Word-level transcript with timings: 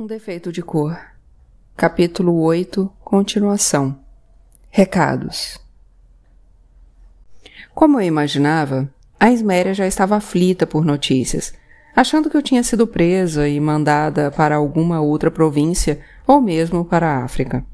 Um 0.00 0.06
defeito 0.06 0.52
de 0.52 0.62
cor. 0.62 0.96
Capítulo 1.76 2.40
8 2.42 2.88
Continuação. 3.00 3.98
Recados. 4.70 5.58
Como 7.74 8.00
eu 8.00 8.06
imaginava, 8.06 8.88
a 9.18 9.32
Esméria 9.32 9.74
já 9.74 9.88
estava 9.88 10.14
aflita 10.14 10.68
por 10.68 10.84
notícias, 10.84 11.52
achando 11.96 12.30
que 12.30 12.36
eu 12.36 12.42
tinha 12.42 12.62
sido 12.62 12.86
presa 12.86 13.48
e 13.48 13.58
mandada 13.58 14.30
para 14.30 14.54
alguma 14.54 15.00
outra 15.00 15.32
província 15.32 15.98
ou 16.24 16.40
mesmo 16.40 16.84
para 16.84 17.14
a 17.16 17.24
África. 17.24 17.66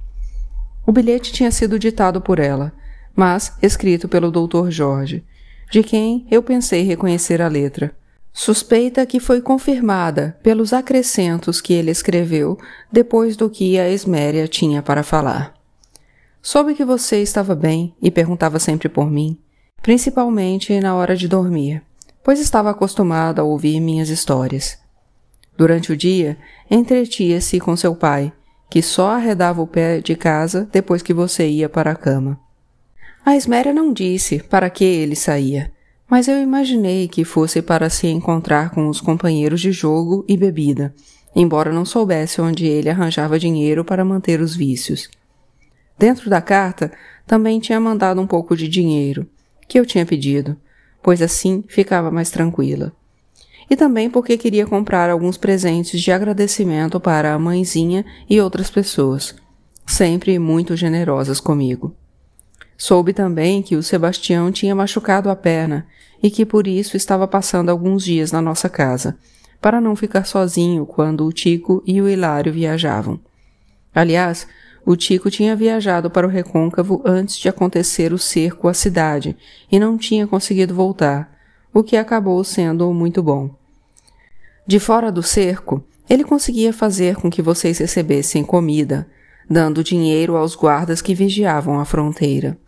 O 0.87 0.93
bilhete 0.93 1.31
tinha 1.31 1.51
sido 1.51 1.79
ditado 1.79 2.23
por 2.23 2.39
ela, 2.39 2.73
mas 3.15 3.55
escrito 3.61 4.09
pelo 4.09 4.31
Dr. 4.31 4.71
Jorge, 4.71 5.23
de 5.71 5.83
quem 5.83 6.27
eu 6.31 6.43
pensei 6.43 6.85
reconhecer 6.85 7.43
a 7.43 7.49
letra 7.49 7.95
Suspeita 8.37 9.07
que 9.07 9.21
foi 9.21 9.41
confirmada 9.41 10.37
pelos 10.43 10.73
acrescentos 10.73 11.61
que 11.61 11.73
ele 11.73 11.93
escreveu 11.93 12.59
depois 12.91 13.37
do 13.37 13.49
que 13.49 13.79
a 13.79 13.89
Esméria 13.89 14.49
tinha 14.49 14.83
para 14.83 15.05
falar. 15.05 15.55
Soube 16.43 16.75
que 16.75 16.85
você 16.85 17.23
estava 17.23 17.55
bem 17.55 17.95
e 18.03 18.11
perguntava 18.11 18.59
sempre 18.59 18.89
por 18.89 19.09
mim, 19.09 19.39
principalmente 19.81 20.79
na 20.81 20.97
hora 20.97 21.15
de 21.15 21.29
dormir, 21.29 21.81
pois 22.25 22.41
estava 22.41 22.71
acostumada 22.71 23.41
a 23.41 23.45
ouvir 23.45 23.79
minhas 23.79 24.09
histórias. 24.09 24.79
Durante 25.57 25.93
o 25.93 25.97
dia, 25.97 26.37
entretia-se 26.69 27.61
com 27.61 27.77
seu 27.77 27.95
pai, 27.95 28.33
que 28.69 28.83
só 28.83 29.11
arredava 29.11 29.63
o 29.63 29.67
pé 29.67 30.01
de 30.01 30.17
casa 30.17 30.69
depois 30.73 31.03
que 31.03 31.15
você 31.15 31.47
ia 31.47 31.69
para 31.69 31.93
a 31.93 31.97
cama. 31.97 32.39
A 33.25 33.37
Esméria 33.37 33.73
não 33.73 33.93
disse 33.93 34.43
para 34.43 34.69
que 34.69 34.85
ele 34.85 35.15
saía, 35.15 35.73
mas 36.09 36.29
eu 36.29 36.41
imaginei 36.41 37.09
que 37.09 37.25
fosse 37.25 37.63
para 37.63 37.89
se 37.89 38.07
encontrar 38.07 38.71
com 38.71 38.89
os 38.89 39.01
companheiros 39.01 39.61
de 39.61 39.73
jogo 39.73 40.25
e 40.29 40.37
bebida, 40.37 40.95
embora 41.35 41.73
não 41.73 41.85
soubesse 41.85 42.41
onde 42.41 42.67
ele 42.67 42.89
arranjava 42.89 43.39
dinheiro 43.39 43.85
para 43.85 44.05
manter 44.05 44.41
os 44.41 44.55
vícios. 44.55 45.09
Dentro 45.99 46.29
da 46.29 46.41
carta 46.41 46.93
também 47.27 47.59
tinha 47.59 47.81
mandado 47.81 48.21
um 48.21 48.27
pouco 48.27 48.57
de 48.57 48.69
dinheiro, 48.69 49.27
que 49.67 49.79
eu 49.79 49.87
tinha 49.87 50.05
pedido, 50.05 50.57
pois 51.03 51.23
assim 51.23 51.65
ficava 51.69 52.11
mais 52.11 52.31
tranquila. 52.31 52.93
E 53.69 53.77
também 53.77 54.11
porque 54.11 54.37
queria 54.37 54.67
comprar 54.67 55.09
alguns 55.09 55.39
presentes 55.39 56.01
de 56.01 56.13
agradecimento 56.13 57.01
para 57.01 57.33
a 57.33 57.39
mãezinha 57.39 58.05
e 58.29 58.41
outras 58.41 58.71
pessoas, 58.71 59.35
sempre 59.87 60.39
muito 60.39 60.77
generosas 60.77 61.41
comigo. 61.41 61.95
Soube 62.77 63.13
também 63.13 63.63
que 63.63 63.77
o 63.77 63.83
Sebastião 63.83 64.51
tinha 64.51 64.75
machucado 64.75 65.31
a 65.31 65.37
perna 65.37 65.87
e 66.23 66.31
que 66.31 66.45
por 66.45 66.67
isso 66.67 66.97
estava 66.97 67.27
passando 67.29 67.69
alguns 67.69 68.05
dias 68.05 68.33
na 68.33 68.41
nossa 68.41 68.69
casa, 68.69 69.17
para 69.61 69.81
não 69.81 69.95
ficar 69.95 70.25
sozinho 70.25 70.85
quando 70.85 71.25
o 71.25 71.33
Tico 71.33 71.83
e 71.87 72.01
o 72.01 72.09
Hilário 72.09 72.53
viajavam. 72.53 73.21
Aliás, 73.95 74.47
o 74.85 74.97
Tico 74.97 75.31
tinha 75.31 75.57
viajado 75.57 76.11
para 76.11 76.27
o 76.27 76.31
recôncavo 76.31 77.01
antes 77.05 77.39
de 77.39 77.49
acontecer 77.49 78.13
o 78.13 78.19
cerco 78.19 78.69
à 78.69 78.75
cidade 78.75 79.37
e 79.71 79.79
não 79.79 79.97
tinha 79.97 80.27
conseguido 80.27 80.75
voltar, 80.75 81.33
o 81.73 81.83
que 81.83 81.97
acabou 81.97 82.43
sendo 82.45 82.93
muito 82.93 83.23
bom. 83.23 83.51
De 84.67 84.79
fora 84.79 85.11
do 85.11 85.23
cerco, 85.23 85.83
ele 86.09 86.25
conseguia 86.25 86.73
fazer 86.73 87.17
com 87.17 87.31
que 87.31 87.41
vocês 87.41 87.79
recebessem 87.79 88.45
comida, 88.45 89.07
dando 89.49 89.85
dinheiro 89.85 90.37
aos 90.37 90.55
guardas 90.55 91.03
que 91.03 91.15
vigiavam 91.15 91.79
a 91.79 91.85
fronteira. 91.85 92.59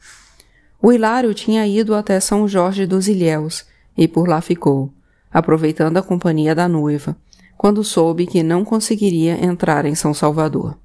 O 0.80 0.92
Hilário 0.92 1.32
tinha 1.34 1.66
ido 1.66 1.94
até 1.94 2.20
São 2.20 2.46
Jorge 2.46 2.86
dos 2.86 3.08
Ilhéus 3.08 3.64
e 3.96 4.06
por 4.06 4.28
lá 4.28 4.40
ficou, 4.40 4.92
aproveitando 5.32 5.96
a 5.96 6.02
companhia 6.02 6.54
da 6.54 6.68
noiva, 6.68 7.16
quando 7.56 7.82
soube 7.82 8.26
que 8.26 8.42
não 8.42 8.64
conseguiria 8.64 9.42
entrar 9.44 9.86
em 9.86 9.94
São 9.94 10.12
Salvador. 10.12 10.78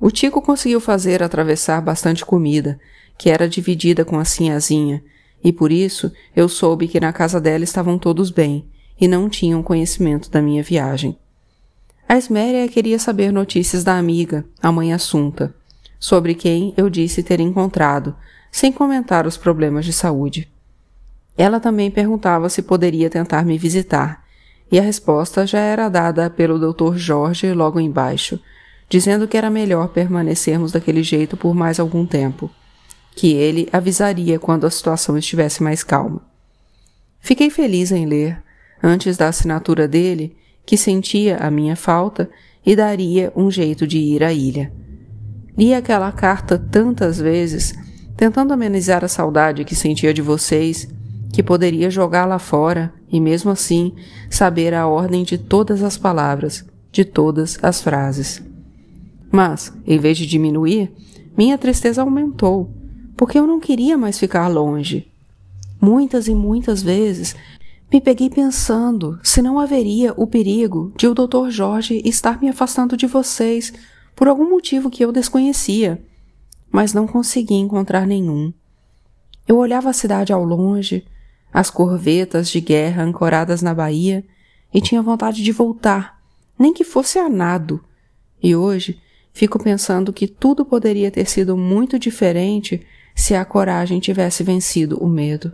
O 0.00 0.10
Tico 0.10 0.42
conseguiu 0.42 0.80
fazer 0.80 1.22
atravessar 1.22 1.80
bastante 1.80 2.24
comida, 2.24 2.78
que 3.16 3.30
era 3.30 3.48
dividida 3.48 4.04
com 4.04 4.18
a 4.18 4.24
sinhazinha, 4.24 5.02
e 5.42 5.52
por 5.52 5.70
isso 5.70 6.12
eu 6.34 6.48
soube 6.48 6.88
que 6.88 6.98
na 6.98 7.12
casa 7.12 7.40
dela 7.40 7.64
estavam 7.64 7.98
todos 7.98 8.30
bem 8.30 8.68
e 9.00 9.06
não 9.06 9.28
tinham 9.28 9.62
conhecimento 9.62 10.30
da 10.30 10.42
minha 10.42 10.62
viagem. 10.62 11.16
A 12.06 12.18
Esméria 12.18 12.68
queria 12.68 12.98
saber 12.98 13.32
notícias 13.32 13.82
da 13.82 13.96
amiga, 13.96 14.44
a 14.62 14.70
mãe 14.70 14.92
Assunta, 14.92 15.54
sobre 15.98 16.34
quem 16.34 16.74
eu 16.76 16.90
disse 16.90 17.22
ter 17.22 17.40
encontrado, 17.40 18.14
sem 18.52 18.70
comentar 18.70 19.26
os 19.26 19.38
problemas 19.38 19.86
de 19.86 19.92
saúde. 19.92 20.52
Ela 21.36 21.58
também 21.58 21.90
perguntava 21.90 22.50
se 22.50 22.60
poderia 22.60 23.08
tentar 23.08 23.44
me 23.44 23.56
visitar, 23.56 24.22
e 24.70 24.78
a 24.78 24.82
resposta 24.82 25.46
já 25.46 25.58
era 25.58 25.88
dada 25.88 26.28
pelo 26.28 26.58
Dr. 26.58 26.94
Jorge 26.96 27.52
logo 27.54 27.80
embaixo, 27.80 28.38
dizendo 28.88 29.26
que 29.26 29.36
era 29.36 29.48
melhor 29.48 29.88
permanecermos 29.88 30.72
daquele 30.72 31.02
jeito 31.02 31.38
por 31.38 31.54
mais 31.54 31.80
algum 31.80 32.04
tempo, 32.04 32.50
que 33.16 33.32
ele 33.32 33.66
avisaria 33.72 34.38
quando 34.38 34.66
a 34.66 34.70
situação 34.70 35.16
estivesse 35.16 35.62
mais 35.62 35.82
calma. 35.82 36.20
Fiquei 37.18 37.48
feliz 37.48 37.90
em 37.90 38.04
ler, 38.04 38.42
antes 38.82 39.16
da 39.16 39.28
assinatura 39.28 39.88
dele, 39.88 40.36
que 40.66 40.76
sentia 40.76 41.36
a 41.38 41.50
minha 41.50 41.76
falta 41.76 42.30
e 42.64 42.74
daria 42.74 43.32
um 43.36 43.50
jeito 43.50 43.86
de 43.86 43.98
ir 43.98 44.22
à 44.22 44.32
ilha. 44.32 44.72
Li 45.56 45.74
aquela 45.74 46.10
carta 46.10 46.58
tantas 46.58 47.18
vezes, 47.18 47.74
tentando 48.16 48.52
amenizar 48.52 49.04
a 49.04 49.08
saudade 49.08 49.64
que 49.64 49.74
sentia 49.74 50.12
de 50.12 50.22
vocês, 50.22 50.88
que 51.32 51.42
poderia 51.42 51.90
jogá-la 51.90 52.38
fora 52.38 52.92
e 53.10 53.20
mesmo 53.20 53.50
assim 53.50 53.92
saber 54.30 54.74
a 54.74 54.86
ordem 54.86 55.22
de 55.22 55.36
todas 55.36 55.82
as 55.82 55.96
palavras, 55.96 56.64
de 56.90 57.04
todas 57.04 57.58
as 57.62 57.82
frases. 57.82 58.42
Mas, 59.30 59.72
em 59.86 59.98
vez 59.98 60.16
de 60.16 60.26
diminuir, 60.26 60.92
minha 61.36 61.58
tristeza 61.58 62.02
aumentou, 62.02 62.72
porque 63.16 63.38
eu 63.38 63.46
não 63.46 63.60
queria 63.60 63.98
mais 63.98 64.18
ficar 64.18 64.48
longe. 64.48 65.08
Muitas 65.80 66.28
e 66.28 66.34
muitas 66.34 66.82
vezes 66.82 67.36
me 67.94 68.00
peguei 68.00 68.28
pensando 68.28 69.20
se 69.22 69.40
não 69.40 69.56
haveria 69.56 70.12
o 70.16 70.26
perigo 70.26 70.92
de 70.96 71.06
o 71.06 71.14
Dr. 71.14 71.48
Jorge 71.48 72.02
estar 72.04 72.42
me 72.42 72.48
afastando 72.48 72.96
de 72.96 73.06
vocês 73.06 73.72
por 74.16 74.26
algum 74.26 74.50
motivo 74.50 74.90
que 74.90 75.04
eu 75.04 75.12
desconhecia, 75.12 76.04
mas 76.72 76.92
não 76.92 77.06
consegui 77.06 77.54
encontrar 77.54 78.04
nenhum. 78.04 78.52
Eu 79.46 79.58
olhava 79.58 79.90
a 79.90 79.92
cidade 79.92 80.32
ao 80.32 80.42
longe, 80.42 81.06
as 81.52 81.70
corvetas 81.70 82.50
de 82.50 82.60
guerra 82.60 83.04
ancoradas 83.04 83.62
na 83.62 83.72
baía, 83.72 84.24
e 84.74 84.80
tinha 84.80 85.00
vontade 85.00 85.44
de 85.44 85.52
voltar, 85.52 86.20
nem 86.58 86.74
que 86.74 86.82
fosse 86.82 87.20
a 87.20 87.28
nado. 87.28 87.80
E 88.42 88.56
hoje 88.56 89.00
fico 89.32 89.56
pensando 89.62 90.12
que 90.12 90.26
tudo 90.26 90.64
poderia 90.64 91.12
ter 91.12 91.26
sido 91.26 91.56
muito 91.56 91.96
diferente 91.96 92.84
se 93.14 93.36
a 93.36 93.44
coragem 93.44 94.00
tivesse 94.00 94.42
vencido 94.42 94.98
o 94.98 95.08
medo. 95.08 95.52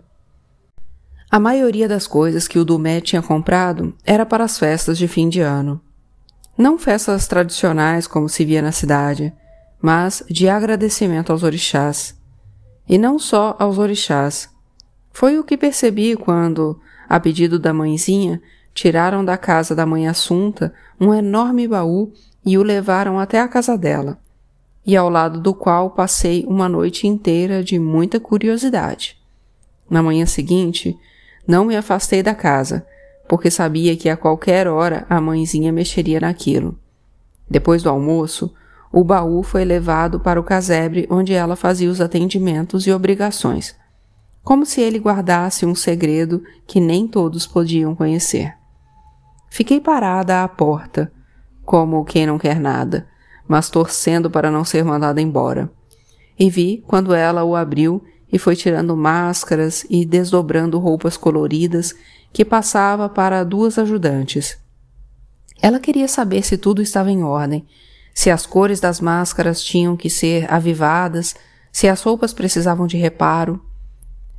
A 1.31 1.39
maioria 1.39 1.87
das 1.87 2.07
coisas 2.07 2.45
que 2.45 2.59
o 2.59 2.65
Dumé 2.65 2.99
tinha 2.99 3.21
comprado 3.21 3.95
era 4.03 4.25
para 4.25 4.43
as 4.43 4.59
festas 4.59 4.97
de 4.97 5.07
fim 5.07 5.29
de 5.29 5.39
ano. 5.39 5.79
Não 6.57 6.77
festas 6.77 7.25
tradicionais 7.25 8.05
como 8.05 8.27
se 8.27 8.43
via 8.43 8.61
na 8.61 8.73
cidade, 8.73 9.33
mas 9.81 10.21
de 10.29 10.49
agradecimento 10.49 11.31
aos 11.31 11.41
orixás. 11.41 12.19
E 12.85 12.97
não 12.97 13.17
só 13.17 13.55
aos 13.57 13.77
orixás. 13.77 14.49
Foi 15.13 15.39
o 15.39 15.43
que 15.45 15.55
percebi 15.55 16.17
quando, 16.17 16.77
a 17.07 17.17
pedido 17.17 17.57
da 17.57 17.73
mãezinha, 17.73 18.41
tiraram 18.73 19.23
da 19.23 19.37
casa 19.37 19.73
da 19.73 19.85
mãe 19.85 20.09
Assunta 20.09 20.73
um 20.99 21.13
enorme 21.13 21.65
baú 21.65 22.11
e 22.45 22.57
o 22.57 22.63
levaram 22.63 23.17
até 23.17 23.39
a 23.39 23.47
casa 23.47 23.77
dela, 23.77 24.19
e 24.85 24.97
ao 24.97 25.09
lado 25.09 25.39
do 25.39 25.53
qual 25.53 25.91
passei 25.91 26.43
uma 26.45 26.67
noite 26.67 27.07
inteira 27.07 27.63
de 27.63 27.79
muita 27.79 28.19
curiosidade. 28.19 29.17
Na 29.89 30.03
manhã 30.03 30.25
seguinte, 30.25 30.97
não 31.47 31.65
me 31.65 31.75
afastei 31.75 32.21
da 32.21 32.35
casa, 32.35 32.85
porque 33.27 33.49
sabia 33.49 33.95
que 33.95 34.09
a 34.09 34.17
qualquer 34.17 34.67
hora 34.67 35.05
a 35.09 35.21
mãezinha 35.21 35.71
mexeria 35.71 36.19
naquilo. 36.19 36.77
Depois 37.49 37.83
do 37.83 37.89
almoço, 37.89 38.53
o 38.91 39.03
baú 39.03 39.41
foi 39.41 39.63
levado 39.63 40.19
para 40.19 40.39
o 40.39 40.43
casebre 40.43 41.07
onde 41.09 41.33
ela 41.33 41.55
fazia 41.55 41.89
os 41.89 42.01
atendimentos 42.01 42.85
e 42.87 42.91
obrigações, 42.91 43.75
como 44.43 44.65
se 44.65 44.81
ele 44.81 44.99
guardasse 44.99 45.65
um 45.65 45.75
segredo 45.75 46.43
que 46.67 46.79
nem 46.79 47.07
todos 47.07 47.47
podiam 47.47 47.95
conhecer. 47.95 48.53
Fiquei 49.49 49.79
parada 49.79 50.43
à 50.43 50.47
porta, 50.47 51.11
como 51.63 52.03
quem 52.05 52.25
não 52.25 52.37
quer 52.37 52.59
nada, 52.59 53.07
mas 53.47 53.69
torcendo 53.69 54.29
para 54.29 54.51
não 54.51 54.63
ser 54.63 54.83
mandada 54.83 55.21
embora. 55.21 55.69
E 56.39 56.49
vi, 56.49 56.83
quando 56.87 57.13
ela 57.13 57.43
o 57.43 57.55
abriu, 57.55 58.03
e 58.31 58.39
foi 58.39 58.55
tirando 58.55 58.95
máscaras 58.95 59.85
e 59.89 60.05
desdobrando 60.05 60.79
roupas 60.79 61.17
coloridas 61.17 61.93
que 62.31 62.45
passava 62.45 63.09
para 63.09 63.43
duas 63.43 63.77
ajudantes. 63.77 64.57
Ela 65.61 65.79
queria 65.79 66.07
saber 66.07 66.43
se 66.43 66.57
tudo 66.57 66.81
estava 66.81 67.11
em 67.11 67.23
ordem, 67.23 67.67
se 68.13 68.29
as 68.29 68.45
cores 68.45 68.79
das 68.79 68.99
máscaras 68.99 69.63
tinham 69.63 69.95
que 69.95 70.09
ser 70.09 70.51
avivadas, 70.51 71.35
se 71.71 71.87
as 71.87 72.01
roupas 72.01 72.33
precisavam 72.33 72.87
de 72.87 72.97
reparo. 72.97 73.63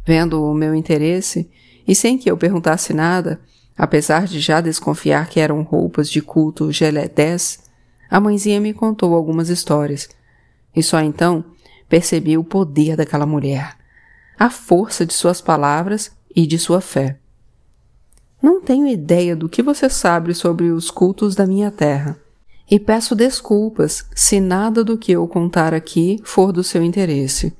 Vendo 0.04 0.42
o 0.42 0.54
meu 0.54 0.74
interesse, 0.74 1.48
e 1.86 1.94
sem 1.94 2.18
que 2.18 2.30
eu 2.30 2.36
perguntasse 2.36 2.92
nada, 2.92 3.40
apesar 3.76 4.26
de 4.26 4.40
já 4.40 4.60
desconfiar 4.60 5.28
que 5.28 5.40
eram 5.40 5.62
roupas 5.62 6.10
de 6.10 6.20
culto 6.20 6.72
geledés, 6.72 7.60
a 8.10 8.20
mãezinha 8.20 8.60
me 8.60 8.74
contou 8.74 9.14
algumas 9.14 9.48
histórias. 9.48 10.08
E 10.74 10.82
só 10.82 11.00
então 11.00 11.44
percebi 11.88 12.36
o 12.36 12.44
poder 12.44 12.96
daquela 12.96 13.26
mulher, 13.26 13.76
a 14.42 14.50
força 14.50 15.06
de 15.06 15.12
suas 15.12 15.40
palavras 15.40 16.10
e 16.34 16.48
de 16.48 16.58
sua 16.58 16.80
fé. 16.80 17.16
Não 18.42 18.60
tenho 18.60 18.88
ideia 18.88 19.36
do 19.36 19.48
que 19.48 19.62
você 19.62 19.88
sabe 19.88 20.34
sobre 20.34 20.72
os 20.72 20.90
cultos 20.90 21.36
da 21.36 21.46
minha 21.46 21.70
terra, 21.70 22.18
e 22.68 22.80
peço 22.80 23.14
desculpas 23.14 24.04
se 24.16 24.40
nada 24.40 24.82
do 24.82 24.98
que 24.98 25.12
eu 25.12 25.28
contar 25.28 25.72
aqui 25.72 26.20
for 26.24 26.50
do 26.50 26.64
seu 26.64 26.82
interesse. 26.82 27.56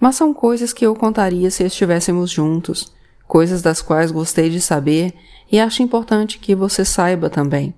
Mas 0.00 0.16
são 0.16 0.32
coisas 0.32 0.72
que 0.72 0.86
eu 0.86 0.94
contaria 0.94 1.50
se 1.50 1.62
estivéssemos 1.62 2.30
juntos, 2.30 2.90
coisas 3.26 3.60
das 3.60 3.82
quais 3.82 4.10
gostei 4.10 4.48
de 4.48 4.62
saber 4.62 5.12
e 5.52 5.60
acho 5.60 5.82
importante 5.82 6.38
que 6.38 6.54
você 6.54 6.86
saiba 6.86 7.28
também. 7.28 7.74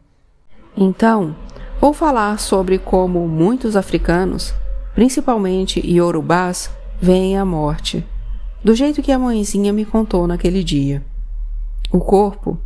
Então, 0.76 1.34
vou 1.80 1.92
falar 1.92 2.38
sobre 2.38 2.78
como 2.78 3.26
muitos 3.26 3.74
africanos, 3.74 4.54
principalmente 4.94 5.84
iorubás, 5.84 6.70
veem 7.00 7.36
a 7.36 7.44
morte, 7.44 8.06
do 8.62 8.74
jeito 8.74 9.02
que 9.02 9.12
a 9.12 9.18
mãezinha 9.18 9.72
me 9.72 9.84
contou 9.84 10.26
naquele 10.26 10.62
dia. 10.62 11.04
O 11.90 11.98
corpo, 11.98 12.58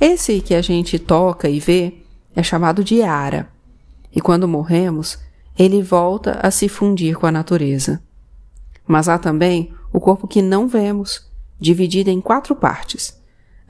esse 0.00 0.40
que 0.40 0.54
a 0.54 0.62
gente 0.62 0.98
toca 0.98 1.48
e 1.48 1.60
vê, 1.60 1.94
é 2.34 2.42
chamado 2.42 2.82
de 2.82 3.02
ara, 3.02 3.48
e 4.14 4.20
quando 4.20 4.48
morremos, 4.48 5.18
ele 5.58 5.82
volta 5.82 6.40
a 6.42 6.50
se 6.50 6.68
fundir 6.68 7.16
com 7.16 7.26
a 7.26 7.32
natureza. 7.32 8.02
Mas 8.86 9.08
há 9.08 9.18
também 9.18 9.72
o 9.92 10.00
corpo 10.00 10.26
que 10.26 10.40
não 10.40 10.66
vemos, 10.66 11.30
dividido 11.60 12.10
em 12.10 12.20
quatro 12.20 12.56
partes. 12.56 13.20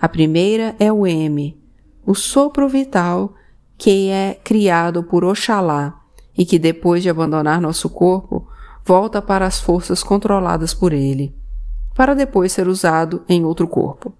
A 0.00 0.08
primeira 0.08 0.76
é 0.78 0.92
o 0.92 1.06
M, 1.06 1.56
o 2.06 2.14
sopro 2.14 2.68
vital 2.68 3.34
que 3.76 4.10
é 4.10 4.38
criado 4.44 5.02
por 5.02 5.24
Oxalá 5.24 6.00
e 6.38 6.44
que 6.44 6.58
depois 6.58 7.02
de 7.02 7.10
abandonar 7.10 7.60
nosso 7.60 7.90
corpo, 7.90 8.46
volta 8.84 9.20
para 9.20 9.44
as 9.44 9.60
forças 9.60 10.02
controladas 10.02 10.72
por 10.72 10.92
ele, 10.92 11.34
para 11.94 12.14
depois 12.14 12.52
ser 12.52 12.68
usado 12.68 13.22
em 13.28 13.44
outro 13.44 13.68
corpo. 13.68 14.12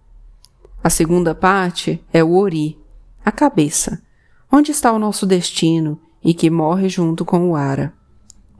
A 0.82 0.90
segunda 0.90 1.34
parte 1.34 2.04
é 2.12 2.22
o 2.22 2.34
Ori, 2.34 2.78
a 3.24 3.30
cabeça, 3.30 4.02
onde 4.50 4.70
está 4.70 4.92
o 4.92 4.98
nosso 4.98 5.24
destino 5.24 6.00
e 6.22 6.34
que 6.34 6.50
morre 6.50 6.88
junto 6.88 7.24
com 7.24 7.50
o 7.50 7.56
Ara. 7.56 7.94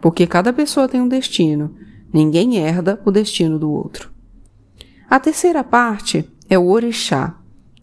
Porque 0.01 0.27
cada 0.27 0.53
pessoa 0.53 0.89
tem 0.89 1.01
um 1.01 1.09
destino, 1.09 1.75
ninguém 2.13 2.57
herda 2.57 3.01
o 3.05 3.11
destino 3.11 3.59
do 3.59 3.71
outro. 3.71 4.11
A 5.09 5.21
terceira 5.21 5.63
parte 5.63 6.29
é 6.49 6.59
o 6.59 6.69
Orixá, 6.69 7.37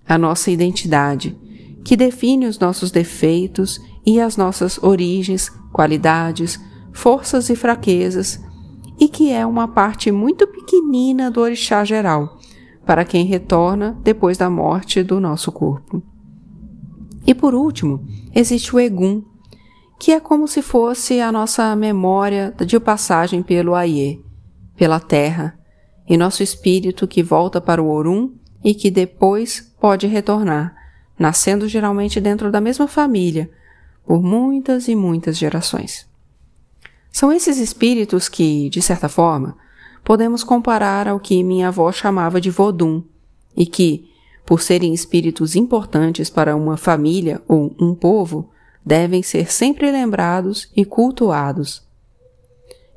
a 0.07 0.17
nossa 0.17 0.49
identidade, 0.49 1.37
que 1.83 1.95
define 1.95 2.47
os 2.47 2.57
nossos 2.57 2.91
defeitos 2.91 3.79
e 4.05 4.19
as 4.19 4.35
nossas 4.35 4.81
origens, 4.81 5.49
qualidades, 5.71 6.59
forças 6.91 7.49
e 7.49 7.55
fraquezas, 7.55 8.39
e 8.99 9.07
que 9.07 9.31
é 9.31 9.45
uma 9.45 9.67
parte 9.67 10.11
muito 10.11 10.45
pequenina 10.45 11.31
do 11.31 11.39
orixá 11.39 11.85
geral, 11.85 12.37
para 12.85 13.05
quem 13.05 13.25
retorna 13.25 13.97
depois 14.03 14.37
da 14.37 14.49
morte 14.49 15.01
do 15.01 15.19
nosso 15.19 15.51
corpo. 15.51 16.03
E 17.25 17.33
por 17.33 17.53
último, 17.53 18.05
existe 18.35 18.75
o 18.75 18.79
Egum, 18.79 19.23
que 19.99 20.11
é 20.11 20.19
como 20.19 20.47
se 20.47 20.61
fosse 20.61 21.21
a 21.21 21.31
nossa 21.31 21.75
memória 21.75 22.53
de 22.65 22.79
passagem 22.79 23.41
pelo 23.43 23.75
Aie, 23.75 24.21
pela 24.75 24.99
terra, 24.99 25.57
e 26.07 26.17
nosso 26.17 26.41
espírito 26.41 27.07
que 27.07 27.21
volta 27.21 27.61
para 27.61 27.81
o 27.81 27.89
Orum 27.89 28.33
e 28.63 28.73
que 28.73 28.89
depois 28.89 29.73
pode 29.79 30.07
retornar, 30.07 30.75
nascendo 31.17 31.67
geralmente 31.67 32.19
dentro 32.19 32.51
da 32.51 32.59
mesma 32.59 32.87
família, 32.87 33.49
por 34.05 34.23
muitas 34.23 34.87
e 34.87 34.95
muitas 34.95 35.37
gerações. 35.37 36.08
São 37.11 37.31
esses 37.31 37.57
espíritos 37.57 38.29
que, 38.29 38.69
de 38.69 38.81
certa 38.81 39.09
forma, 39.09 39.57
podemos 40.03 40.43
comparar 40.43 41.07
ao 41.07 41.19
que 41.19 41.43
minha 41.43 41.67
avó 41.67 41.91
chamava 41.91 42.39
de 42.39 42.49
Vodum, 42.49 43.03
e 43.55 43.65
que, 43.65 44.09
por 44.45 44.61
serem 44.61 44.93
espíritos 44.93 45.55
importantes 45.55 46.29
para 46.29 46.55
uma 46.55 46.77
família 46.77 47.41
ou 47.47 47.75
um 47.79 47.93
povo, 47.93 48.49
devem 48.85 49.21
ser 49.21 49.51
sempre 49.51 49.91
lembrados 49.91 50.71
e 50.75 50.85
cultuados. 50.85 51.83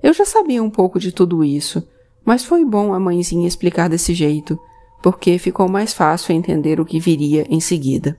Eu 0.03 0.13
já 0.13 0.25
sabia 0.25 0.63
um 0.63 0.71
pouco 0.71 0.99
de 0.99 1.13
tudo 1.13 1.45
isso, 1.45 1.87
mas 2.25 2.45
foi 2.45 2.65
bom 2.65 2.95
a 2.95 3.01
mãezinha 3.01 3.47
explicar 3.47 3.89
desse 3.89 4.15
jeito, 4.15 4.59
porque 5.03 5.39
ficou 5.39 5.69
mais 5.69 5.93
fácil 5.93 6.33
entender 6.33 6.81
o 6.81 6.85
que 6.85 7.01
viria 7.01 7.45
em 7.51 7.61
seguida. 7.61 8.17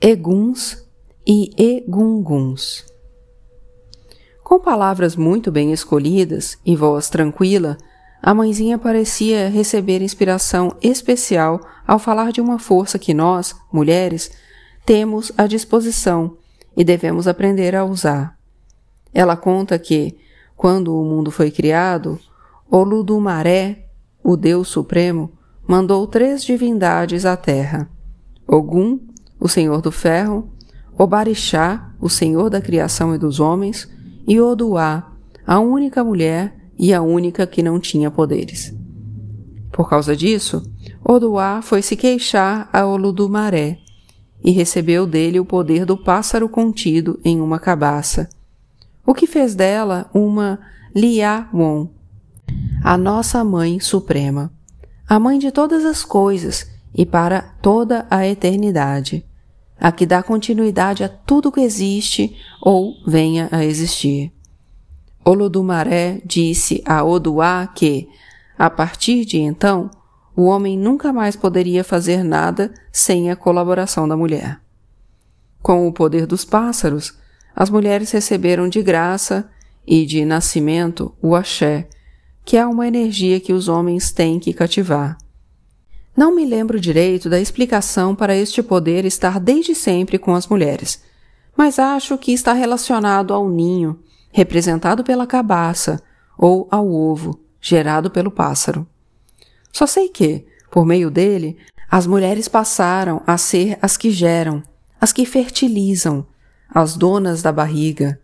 Eguns 0.00 0.86
e 1.26 1.50
Egunguns. 1.56 2.91
Com 4.42 4.58
palavras 4.58 5.16
muito 5.16 5.50
bem 5.50 5.72
escolhidas 5.72 6.58
e 6.64 6.76
voz 6.76 7.08
tranquila, 7.08 7.78
a 8.22 8.34
mãezinha 8.34 8.78
parecia 8.78 9.48
receber 9.48 10.02
inspiração 10.02 10.76
especial 10.82 11.60
ao 11.86 11.98
falar 11.98 12.32
de 12.32 12.40
uma 12.40 12.58
força 12.58 12.98
que 12.98 13.14
nós, 13.14 13.54
mulheres, 13.72 14.30
temos 14.84 15.32
à 15.36 15.46
disposição 15.46 16.36
e 16.76 16.84
devemos 16.84 17.26
aprender 17.26 17.74
a 17.74 17.84
usar. 17.84 18.36
Ela 19.14 19.36
conta 19.36 19.78
que, 19.78 20.16
quando 20.56 20.94
o 20.96 21.04
mundo 21.04 21.30
foi 21.30 21.50
criado, 21.50 22.18
Oludumaré 22.70 23.86
o 24.22 24.36
Deus 24.36 24.68
Supremo, 24.68 25.32
mandou 25.66 26.06
três 26.06 26.44
divindades 26.44 27.26
à 27.26 27.36
terra: 27.36 27.88
Ogum, 28.46 29.00
o 29.38 29.48
Senhor 29.48 29.82
do 29.82 29.90
Ferro, 29.90 30.50
Obarixá, 30.96 31.92
o 32.00 32.08
Senhor 32.08 32.48
da 32.48 32.60
criação 32.60 33.14
e 33.14 33.18
dos 33.18 33.40
homens, 33.40 33.88
e 34.26 34.40
Oduá, 34.40 35.12
a 35.46 35.58
única 35.58 36.02
mulher 36.04 36.54
e 36.78 36.92
a 36.92 37.02
única 37.02 37.46
que 37.46 37.62
não 37.62 37.78
tinha 37.78 38.10
poderes. 38.10 38.74
Por 39.70 39.88
causa 39.88 40.16
disso, 40.16 40.62
Oduá 41.04 41.62
foi 41.62 41.82
se 41.82 41.96
queixar 41.96 42.68
a 42.72 42.86
Oludumaré 42.86 43.78
e 44.44 44.50
recebeu 44.50 45.06
dele 45.06 45.40
o 45.40 45.44
poder 45.44 45.84
do 45.84 45.96
pássaro 45.96 46.48
contido 46.48 47.18
em 47.24 47.40
uma 47.40 47.58
cabaça, 47.58 48.28
o 49.06 49.14
que 49.14 49.26
fez 49.26 49.54
dela 49.54 50.10
uma 50.12 50.60
Liawon, 50.94 51.88
a 52.82 52.98
nossa 52.98 53.42
Mãe 53.42 53.80
Suprema, 53.80 54.52
a 55.08 55.18
Mãe 55.18 55.38
de 55.38 55.50
todas 55.50 55.84
as 55.84 56.04
coisas 56.04 56.70
e 56.94 57.06
para 57.06 57.40
toda 57.62 58.06
a 58.10 58.26
eternidade, 58.26 59.24
a 59.82 59.90
que 59.90 60.06
dá 60.06 60.22
continuidade 60.22 61.02
a 61.02 61.08
tudo 61.08 61.50
que 61.50 61.60
existe 61.60 62.36
ou 62.62 62.94
venha 63.04 63.48
a 63.50 63.64
existir. 63.64 64.32
Olodumaré 65.24 66.22
disse 66.24 66.80
a 66.86 67.02
Oduá 67.02 67.66
que, 67.66 68.08
a 68.56 68.70
partir 68.70 69.24
de 69.24 69.38
então, 69.38 69.90
o 70.36 70.44
homem 70.44 70.78
nunca 70.78 71.12
mais 71.12 71.34
poderia 71.34 71.82
fazer 71.82 72.22
nada 72.22 72.72
sem 72.92 73.28
a 73.28 73.34
colaboração 73.34 74.06
da 74.06 74.16
mulher. 74.16 74.60
Com 75.60 75.88
o 75.88 75.92
poder 75.92 76.26
dos 76.26 76.44
pássaros, 76.44 77.18
as 77.54 77.68
mulheres 77.68 78.12
receberam 78.12 78.68
de 78.68 78.80
graça 78.82 79.50
e 79.84 80.06
de 80.06 80.24
nascimento 80.24 81.12
o 81.20 81.34
axé, 81.34 81.88
que 82.44 82.56
é 82.56 82.64
uma 82.64 82.86
energia 82.86 83.40
que 83.40 83.52
os 83.52 83.66
homens 83.66 84.12
têm 84.12 84.38
que 84.38 84.52
cativar. 84.52 85.18
Não 86.14 86.34
me 86.34 86.44
lembro 86.44 86.78
direito 86.78 87.30
da 87.30 87.40
explicação 87.40 88.14
para 88.14 88.36
este 88.36 88.62
poder 88.62 89.06
estar 89.06 89.40
desde 89.40 89.74
sempre 89.74 90.18
com 90.18 90.34
as 90.34 90.46
mulheres, 90.46 91.02
mas 91.56 91.78
acho 91.78 92.18
que 92.18 92.32
está 92.32 92.52
relacionado 92.52 93.32
ao 93.32 93.48
ninho, 93.48 93.98
representado 94.30 95.02
pela 95.02 95.26
cabaça, 95.26 96.02
ou 96.36 96.68
ao 96.70 96.90
ovo, 96.90 97.40
gerado 97.60 98.10
pelo 98.10 98.30
pássaro. 98.30 98.86
Só 99.72 99.86
sei 99.86 100.08
que, 100.08 100.44
por 100.70 100.84
meio 100.84 101.10
dele, 101.10 101.56
as 101.90 102.06
mulheres 102.06 102.46
passaram 102.46 103.22
a 103.26 103.38
ser 103.38 103.78
as 103.80 103.96
que 103.96 104.10
geram, 104.10 104.62
as 105.00 105.12
que 105.12 105.24
fertilizam, 105.24 106.26
as 106.68 106.94
donas 106.94 107.40
da 107.40 107.52
barriga, 107.52 108.20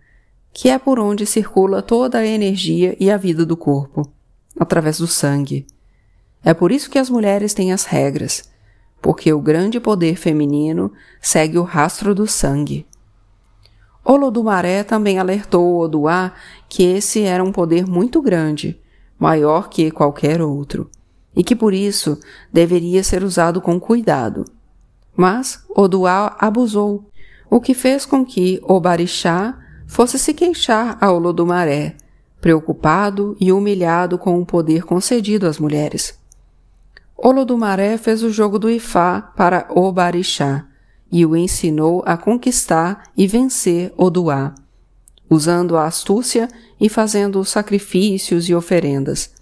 que 0.53 0.69
é 0.69 0.79
por 0.79 0.99
onde 0.99 1.25
circula 1.25 1.81
toda 1.81 2.19
a 2.19 2.27
energia 2.27 2.97
e 3.01 3.11
a 3.11 3.17
vida 3.17 3.47
do 3.47 3.57
corpo, 3.57 4.11
através 4.59 4.99
do 4.99 5.07
sangue. 5.07 5.67
É 6.45 6.55
por 6.55 6.71
isso 6.71 6.91
que 6.91 6.99
as 6.99 7.11
mulheres 7.11 7.53
têm 7.53 7.73
as 7.73 7.85
regras, 7.85 8.49
porque 9.01 9.33
o 9.33 9.41
grande 9.41 9.81
poder 9.81 10.17
feminino 10.17 10.93
segue 11.21 11.59
o 11.59 11.63
rastro 11.63 12.15
do 12.15 12.27
sangue. 12.27 12.87
Olodumaré 14.05 14.83
também 14.85 15.19
alertou 15.19 15.79
Oduá 15.79 16.33
que 16.69 16.83
esse 16.83 17.23
era 17.23 17.45
um 17.45 17.53
poder 17.53 17.87
muito 17.87 18.23
grande, 18.23 18.81
maior 19.19 19.69
que 19.69 19.91
qualquer 19.91 20.41
outro, 20.41 20.91
e 21.37 21.45
que 21.45 21.55
por 21.55 21.75
isso 21.75 22.19
deveria 22.53 23.03
ser 23.05 23.23
usado 23.23 23.61
com 23.61 23.79
cuidado. 23.79 24.45
Mas 25.15 25.63
Oduá 25.77 26.37
abusou, 26.39 27.11
o 27.51 27.61
que 27.61 27.75
fez 27.75 28.07
com 28.07 28.25
que 28.25 28.61
Obarixá 28.63 29.59
fosse 29.87 30.19
se 30.19 30.33
queixar 30.33 30.97
a 31.01 31.11
Olodumaré, 31.11 31.97
preocupado 32.41 33.37
e 33.41 33.53
humilhado 33.53 34.17
com 34.17 34.41
o 34.41 34.47
poder 34.47 34.85
concedido 34.85 35.47
às 35.47 35.59
mulheres. 35.59 36.18
Olodumaré 37.21 37.99
fez 37.99 38.23
o 38.23 38.31
jogo 38.31 38.61
do 38.61 38.71
Ifá 38.71 39.21
para 39.21 39.67
Obarixá, 39.71 40.65
e 41.11 41.27
o 41.27 41.35
ensinou 41.37 42.01
a 42.07 42.17
conquistar 42.17 43.11
e 43.17 43.27
vencer 43.27 43.93
Oduá, 43.97 44.55
usando 45.29 45.77
a 45.77 45.87
astúcia 45.87 46.49
e 46.81 46.89
fazendo 46.89 47.45
sacrifícios 47.45 48.49
e 48.49 48.55
oferendas. 48.55 49.33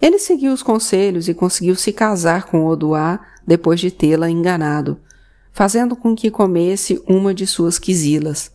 Ele 0.00 0.18
seguiu 0.18 0.52
os 0.52 0.62
conselhos 0.62 1.28
e 1.28 1.34
conseguiu 1.34 1.74
se 1.74 1.92
casar 1.92 2.44
com 2.44 2.64
Oduá 2.64 3.18
depois 3.44 3.80
de 3.80 3.90
tê-la 3.90 4.30
enganado, 4.30 5.00
fazendo 5.52 5.96
com 5.96 6.14
que 6.14 6.30
comesse 6.30 7.02
uma 7.08 7.34
de 7.34 7.48
suas 7.48 7.80
quisilas. 7.80 8.52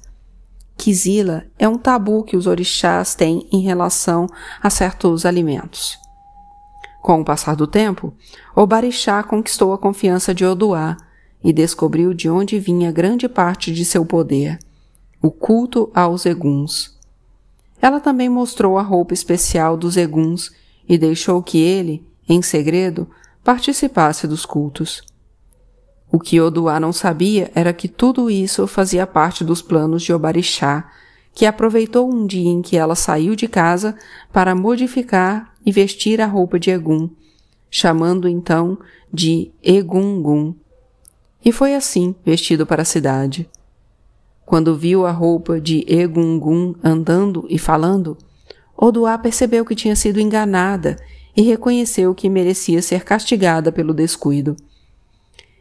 Quisila 0.77 1.43
é 1.59 1.67
um 1.67 1.77
tabu 1.77 2.23
que 2.23 2.37
os 2.37 2.47
orixás 2.47 3.13
têm 3.13 3.45
em 3.51 3.61
relação 3.61 4.27
a 4.61 4.69
certos 4.69 5.25
alimentos. 5.25 6.00
Com 7.01 7.21
o 7.21 7.25
passar 7.25 7.55
do 7.55 7.65
tempo, 7.65 8.13
o 8.55 8.67
Barixá 8.67 9.23
conquistou 9.23 9.73
a 9.73 9.77
confiança 9.77 10.33
de 10.35 10.45
Oduá 10.45 10.95
e 11.43 11.51
descobriu 11.51 12.13
de 12.13 12.29
onde 12.29 12.59
vinha 12.59 12.91
grande 12.91 13.27
parte 13.27 13.73
de 13.73 13.83
seu 13.83 14.05
poder, 14.05 14.59
o 15.21 15.31
culto 15.31 15.89
aos 15.95 16.25
eguns. 16.25 16.95
Ela 17.81 17.99
também 17.99 18.29
mostrou 18.29 18.77
a 18.77 18.83
roupa 18.83 19.13
especial 19.13 19.75
dos 19.75 19.97
eguns 19.97 20.51
e 20.87 20.97
deixou 20.97 21.41
que 21.41 21.57
ele, 21.57 22.05
em 22.29 22.43
segredo, 22.43 23.09
participasse 23.43 24.27
dos 24.27 24.45
cultos. 24.45 25.01
O 26.11 26.19
que 26.19 26.39
Oduá 26.39 26.79
não 26.79 26.93
sabia 26.93 27.51
era 27.55 27.73
que 27.73 27.87
tudo 27.87 28.29
isso 28.29 28.67
fazia 28.67 29.07
parte 29.07 29.43
dos 29.43 29.61
planos 29.61 30.03
de 30.03 30.13
Obarixá, 30.13 30.87
que 31.33 31.45
aproveitou 31.45 32.11
um 32.11 32.25
dia 32.25 32.49
em 32.49 32.61
que 32.61 32.77
ela 32.77 32.95
saiu 32.95 33.35
de 33.35 33.47
casa 33.47 33.95
para 34.31 34.55
modificar 34.55 35.53
e 35.65 35.71
vestir 35.71 36.19
a 36.21 36.25
roupa 36.25 36.59
de 36.59 36.69
Egum, 36.69 37.09
chamando 37.69 38.27
então 38.27 38.77
de 39.11 39.51
Egungun. 39.63 40.53
E 41.43 41.51
foi 41.51 41.73
assim 41.73 42.15
vestido 42.25 42.65
para 42.65 42.81
a 42.81 42.85
cidade. 42.85 43.49
Quando 44.45 44.75
viu 44.77 45.05
a 45.05 45.11
roupa 45.11 45.61
de 45.61 45.85
Egungun 45.87 46.75
andando 46.83 47.45
e 47.49 47.57
falando, 47.57 48.17
Oduá 48.75 49.17
percebeu 49.17 49.63
que 49.63 49.75
tinha 49.75 49.95
sido 49.95 50.19
enganada 50.19 50.97
e 51.35 51.41
reconheceu 51.43 52.13
que 52.13 52.29
merecia 52.29 52.81
ser 52.81 53.03
castigada 53.03 53.71
pelo 53.71 53.93
descuido. 53.93 54.57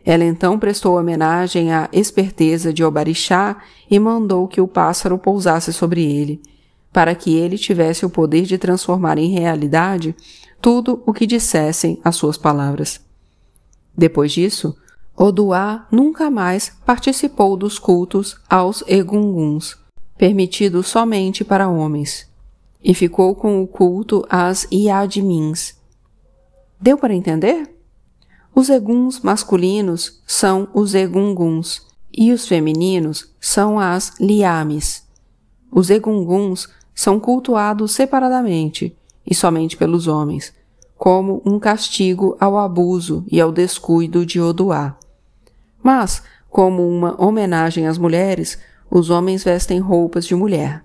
Ela 0.05 0.25
então 0.25 0.59
prestou 0.59 0.99
homenagem 0.99 1.73
à 1.73 1.89
esperteza 1.93 2.73
de 2.73 2.83
Obarixá 2.83 3.63
e 3.91 3.99
mandou 3.99 4.49
que 4.49 4.61
o 4.61 4.69
pássaro 4.69 5.19
pousasse 5.19 5.73
sobre 5.73 6.03
ele, 6.03 6.41
para 6.93 7.15
que 7.15 7.35
ele 7.37 7.59
tivesse 7.59 8.05
o 8.07 8.11
poder 8.11 8.43
de 8.43 8.57
transformar 8.59 9.19
em 9.19 9.31
realidade 9.31 10.15
tudo 10.61 11.03
o 11.07 11.13
que 11.13 11.27
dissessem 11.27 12.01
as 12.03 12.17
suas 12.17 12.37
palavras. 12.37 13.01
Depois 13.97 14.33
disso, 14.33 14.77
Oduá 15.17 15.87
nunca 15.93 16.31
mais 16.31 16.73
participou 16.87 17.57
dos 17.57 17.79
cultos 17.79 18.41
aos 18.49 18.83
egunguns, 18.87 19.77
permitidos 20.17 20.87
somente 20.87 21.45
para 21.45 21.69
homens, 21.69 22.27
e 22.83 22.95
ficou 22.95 23.35
com 23.35 23.63
o 23.63 23.67
culto 23.67 24.25
às 24.31 24.67
iadmins. 24.73 25.75
Deu 26.81 26.97
para 26.97 27.15
entender? 27.15 27.80
Os 28.61 28.69
eguns 28.69 29.21
masculinos 29.21 30.21
são 30.27 30.69
os 30.75 30.95
egunguns 30.95 31.81
e 32.13 32.31
os 32.31 32.47
femininos 32.47 33.35
são 33.41 33.81
as 33.81 34.13
liames. 34.21 35.03
Os 35.73 35.89
egunguns 35.89 36.69
são 36.95 37.19
cultuados 37.19 37.93
separadamente 37.93 38.95
e 39.27 39.35
somente 39.35 39.79
pelos 39.79 40.07
homens, 40.07 40.53
como 40.95 41.41
um 41.43 41.59
castigo 41.59 42.37
ao 42.39 42.59
abuso 42.59 43.25
e 43.33 43.41
ao 43.41 43.51
descuido 43.51 44.27
de 44.27 44.39
Oduá. 44.39 44.95
Mas, 45.83 46.23
como 46.51 46.87
uma 46.87 47.19
homenagem 47.19 47.87
às 47.87 47.97
mulheres, 47.97 48.59
os 48.91 49.09
homens 49.09 49.43
vestem 49.43 49.79
roupas 49.79 50.27
de 50.27 50.35
mulher. 50.35 50.85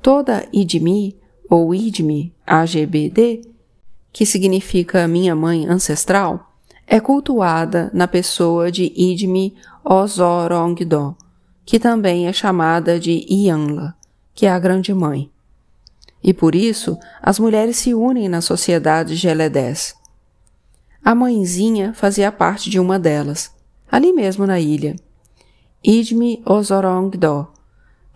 Toda 0.00 0.46
Idmi 0.52 1.18
ou 1.50 1.74
Idmi 1.74 2.32
AGBD, 2.46 3.40
que 4.12 4.24
significa 4.24 5.08
minha 5.08 5.34
mãe 5.34 5.66
ancestral, 5.66 6.45
é 6.86 7.00
cultuada 7.00 7.90
na 7.92 8.06
pessoa 8.06 8.70
de 8.70 8.92
Idmi 8.96 9.54
Ozorongdo, 9.84 11.16
que 11.64 11.80
também 11.80 12.28
é 12.28 12.32
chamada 12.32 13.00
de 13.00 13.26
Yanla, 13.28 13.96
que 14.32 14.46
é 14.46 14.50
a 14.50 14.58
grande 14.58 14.94
mãe. 14.94 15.30
E 16.22 16.32
por 16.32 16.54
isso 16.54 16.96
as 17.20 17.38
mulheres 17.38 17.76
se 17.76 17.92
unem 17.92 18.28
na 18.28 18.40
sociedade 18.40 19.16
Geledés. 19.16 19.94
A 21.04 21.14
mãezinha 21.14 21.92
fazia 21.92 22.30
parte 22.30 22.70
de 22.70 22.78
uma 22.78 22.98
delas, 22.98 23.52
ali 23.90 24.12
mesmo 24.12 24.46
na 24.46 24.60
ilha. 24.60 24.96
Idmi 25.82 26.42
Ozorongdo 26.44 27.48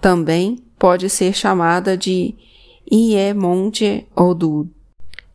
também 0.01 0.65
pode 0.79 1.11
ser 1.11 1.35
chamada 1.35 1.97
de 1.97 2.35
Iemonte 2.91 4.09
Odu, 4.17 4.69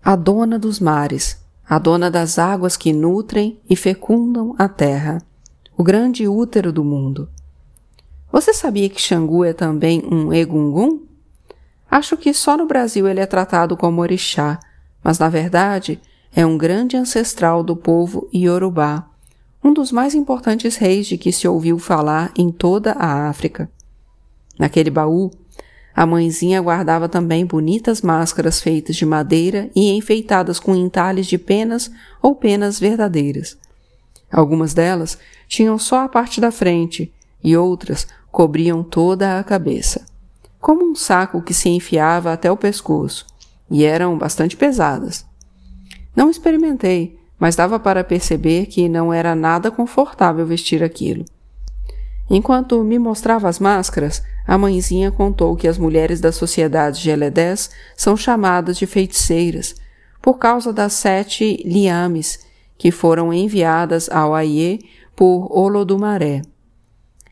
a 0.04 0.16
dona 0.16 0.58
dos 0.58 0.80
mares, 0.80 1.45
a 1.68 1.80
dona 1.80 2.12
das 2.12 2.38
águas 2.38 2.78
que 2.78 2.94
nutrem 2.94 3.60
e 3.70 3.76
fecundam 3.76 4.56
a 4.58 4.68
terra, 4.68 5.22
o 5.76 5.84
grande 5.84 6.28
útero 6.28 6.72
do 6.72 6.84
mundo. 6.84 7.28
Você 8.32 8.54
sabia 8.54 8.90
que 8.90 9.02
Xangu 9.02 9.44
é 9.44 9.54
também 9.54 10.04
um 10.06 10.32
egungun? 10.32 11.00
Acho 11.90 12.18
que 12.18 12.34
só 12.34 12.58
no 12.58 12.68
Brasil 12.68 13.08
ele 13.08 13.20
é 13.20 13.26
tratado 13.26 13.76
como 13.78 14.02
orixá, 14.02 14.60
mas 15.04 15.20
na 15.20 15.30
verdade 15.30 16.00
é 16.36 16.46
um 16.46 16.58
grande 16.58 16.98
ancestral 16.98 17.64
do 17.64 17.76
povo 17.76 18.28
iorubá, 18.34 19.10
um 19.64 19.74
dos 19.74 19.92
mais 19.92 20.14
importantes 20.14 20.76
reis 20.76 21.08
de 21.08 21.18
que 21.18 21.32
se 21.32 21.48
ouviu 21.48 21.80
falar 21.80 22.32
em 22.38 22.52
toda 22.52 22.92
a 22.92 23.30
África. 23.30 23.70
Naquele 24.60 24.90
baú 24.90 25.32
a 25.96 26.06
mãezinha 26.06 26.62
guardava 26.62 27.08
também 27.08 27.46
bonitas 27.46 28.02
máscaras 28.02 28.60
feitas 28.62 28.98
de 28.98 29.06
madeira 29.06 29.70
e 29.74 29.92
enfeitadas 29.92 30.60
com 30.60 30.76
entalhes 30.76 31.26
de 31.26 31.38
penas 31.38 31.90
ou 32.22 32.36
penas 32.36 32.78
verdadeiras. 32.78 33.58
Algumas 34.30 34.74
delas 34.74 35.18
tinham 35.48 35.78
só 35.78 36.02
a 36.02 36.10
parte 36.10 36.42
da 36.42 36.52
frente 36.52 37.14
e 37.42 37.56
outras 37.56 38.06
cobriam 38.30 38.84
toda 38.84 39.40
a 39.40 39.44
cabeça, 39.44 40.06
como 40.60 40.84
um 40.84 40.96
saco 40.96 41.42
que 41.42 41.54
se 41.54 41.70
enfiava 41.70 42.34
até 42.34 42.52
o 42.52 42.58
pescoço, 42.58 43.26
e 43.72 43.86
eram 43.86 44.18
bastante 44.18 44.58
pesadas. 44.58 45.26
Não 46.14 46.30
experimentei, 46.30 47.18
mas 47.40 47.56
dava 47.56 47.80
para 47.80 48.04
perceber 48.04 48.66
que 48.66 48.90
não 48.90 49.14
era 49.14 49.34
nada 49.34 49.72
confortável 49.72 50.46
vestir 50.46 50.84
aquilo. 50.84 51.24
Enquanto 52.30 52.84
me 52.84 52.98
mostrava 52.98 53.48
as 53.48 53.60
máscaras, 53.60 54.24
a 54.48 54.58
mãezinha 54.58 55.12
contou 55.12 55.56
que 55.56 55.68
as 55.68 55.78
mulheres 55.78 56.20
da 56.20 56.32
sociedade 56.32 57.02
Geledés 57.02 57.70
são 57.96 58.18
chamadas 58.18 58.78
de 58.78 58.86
feiticeiras 58.86 59.76
por 60.22 60.40
causa 60.40 60.74
das 60.74 60.94
sete 60.94 61.62
liames 61.64 62.40
que 62.78 62.92
foram 62.92 63.32
enviadas 63.32 64.10
ao 64.10 64.34
Aie 64.34 64.80
por 65.16 65.48
Olodumaré. 65.56 66.42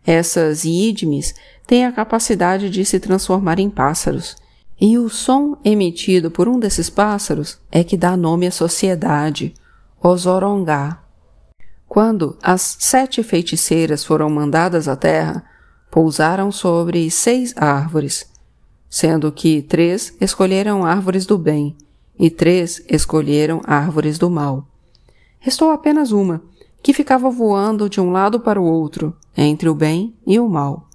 Essas 0.05 0.63
idmes 0.63 1.33
têm 1.65 1.85
a 1.85 1.91
capacidade 1.91 2.69
de 2.69 2.85
se 2.85 2.99
transformar 2.99 3.59
em 3.59 3.69
pássaros, 3.69 4.35
e 4.79 4.97
o 4.97 5.09
som 5.09 5.57
emitido 5.63 6.29
por 6.29 6.47
um 6.47 6.59
desses 6.59 6.89
pássaros 6.89 7.57
é 7.71 7.83
que 7.83 7.95
dá 7.95 8.17
nome 8.17 8.47
à 8.47 8.51
sociedade, 8.51 9.53
Osorongá. 10.01 11.02
Quando 11.93 12.35
as 12.41 12.75
sete 12.79 13.21
feiticeiras 13.21 14.03
foram 14.03 14.27
mandadas 14.27 14.87
à 14.87 14.95
terra, 14.95 15.45
pousaram 15.91 16.51
sobre 16.51 17.07
seis 17.11 17.53
árvores, 17.55 18.25
sendo 18.89 19.31
que 19.31 19.61
três 19.61 20.11
escolheram 20.19 20.83
árvores 20.83 21.27
do 21.27 21.37
bem 21.37 21.77
e 22.17 22.31
três 22.31 22.83
escolheram 22.89 23.61
árvores 23.63 24.17
do 24.17 24.27
mal. 24.27 24.67
Restou 25.39 25.69
apenas 25.69 26.11
uma, 26.11 26.41
que 26.81 26.95
ficava 26.95 27.29
voando 27.29 27.87
de 27.87 28.01
um 28.01 28.11
lado 28.11 28.39
para 28.39 28.59
o 28.59 28.65
outro, 28.65 29.15
entre 29.37 29.69
o 29.69 29.75
bem 29.75 30.15
e 30.25 30.39
o 30.39 30.49
mal. 30.49 30.89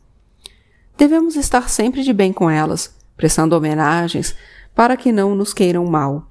Devemos 0.97 1.37
estar 1.37 1.69
sempre 1.71 2.03
de 2.03 2.13
bem 2.13 2.33
com 2.33 2.51
elas, 2.51 2.93
prestando 3.17 3.55
homenagens 3.55 4.35
para 4.75 4.97
que 4.97 5.13
não 5.13 5.37
nos 5.37 5.55
queiram 5.55 5.85
mal 5.87 6.27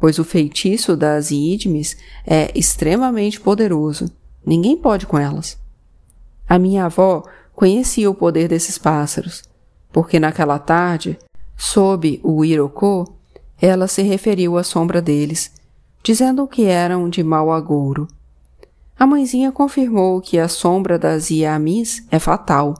pois 0.00 0.18
o 0.18 0.24
feitiço 0.24 0.96
das 0.96 1.30
Idmes 1.30 1.96
é 2.26 2.50
extremamente 2.58 3.38
poderoso. 3.38 4.10
Ninguém 4.44 4.76
pode 4.76 5.06
com 5.06 5.18
elas. 5.18 5.58
A 6.48 6.58
minha 6.58 6.86
avó 6.86 7.22
conhecia 7.54 8.10
o 8.10 8.14
poder 8.14 8.48
desses 8.48 8.78
pássaros, 8.78 9.42
porque 9.92 10.18
naquela 10.18 10.58
tarde, 10.58 11.18
sob 11.54 12.18
o 12.24 12.42
Irocô, 12.42 13.12
ela 13.60 13.86
se 13.86 14.00
referiu 14.00 14.56
à 14.56 14.64
sombra 14.64 15.02
deles, 15.02 15.52
dizendo 16.02 16.48
que 16.48 16.64
eram 16.64 17.10
de 17.10 17.22
mau 17.22 17.52
agouro. 17.52 18.08
A 18.98 19.06
mãezinha 19.06 19.52
confirmou 19.52 20.20
que 20.22 20.38
a 20.38 20.48
sombra 20.48 20.98
das 20.98 21.30
Iamis 21.30 22.06
é 22.10 22.18
fatal 22.18 22.74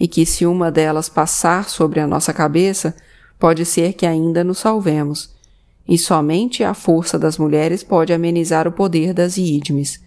e 0.00 0.08
que 0.08 0.24
se 0.24 0.46
uma 0.46 0.70
delas 0.70 1.08
passar 1.10 1.68
sobre 1.68 2.00
a 2.00 2.06
nossa 2.06 2.32
cabeça, 2.32 2.96
pode 3.38 3.66
ser 3.66 3.92
que 3.92 4.06
ainda 4.06 4.42
nos 4.42 4.58
salvemos 4.58 5.32
e 5.88 5.98
somente 5.98 6.62
a 6.62 6.74
força 6.74 7.18
das 7.18 7.38
mulheres 7.38 7.82
pode 7.82 8.12
amenizar 8.12 8.66
o 8.68 8.72
poder 8.72 9.12
das 9.12 9.36
Iidmes, 9.36 10.00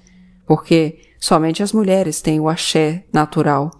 porque 0.45 0.99
somente 1.19 1.61
as 1.61 1.73
mulheres 1.73 2.21
têm 2.21 2.39
o 2.39 2.47
axé 2.47 3.05
natural, 3.11 3.71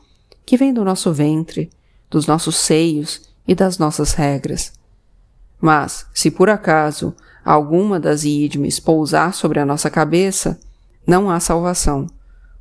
que 0.46 0.58
vem 0.58 0.74
do 0.74 0.84
nosso 0.84 1.14
ventre, 1.14 1.70
dos 2.10 2.28
nossos 2.28 2.56
seios 2.58 3.30
e 3.48 3.56
das 3.56 3.78
nossas 3.78 4.14
regras. 4.14 4.74
Mas, 5.60 6.06
se 6.14 6.30
por 6.30 6.50
acaso 6.50 7.16
alguma 7.44 8.00
das 8.00 8.24
idmes 8.24 8.80
pousar 8.80 9.34
sobre 9.34 9.60
a 9.60 9.66
nossa 9.66 9.90
cabeça, 9.90 10.60
não 11.06 11.30
há 11.30 11.40
salvação, 11.40 12.08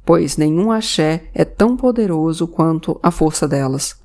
pois 0.05 0.37
nenhum 0.37 0.71
axé 0.71 1.25
é 1.35 1.45
tão 1.45 1.76
poderoso 1.76 2.47
quanto 2.47 2.99
a 3.03 3.11
força 3.11 3.49
delas. 3.49 3.97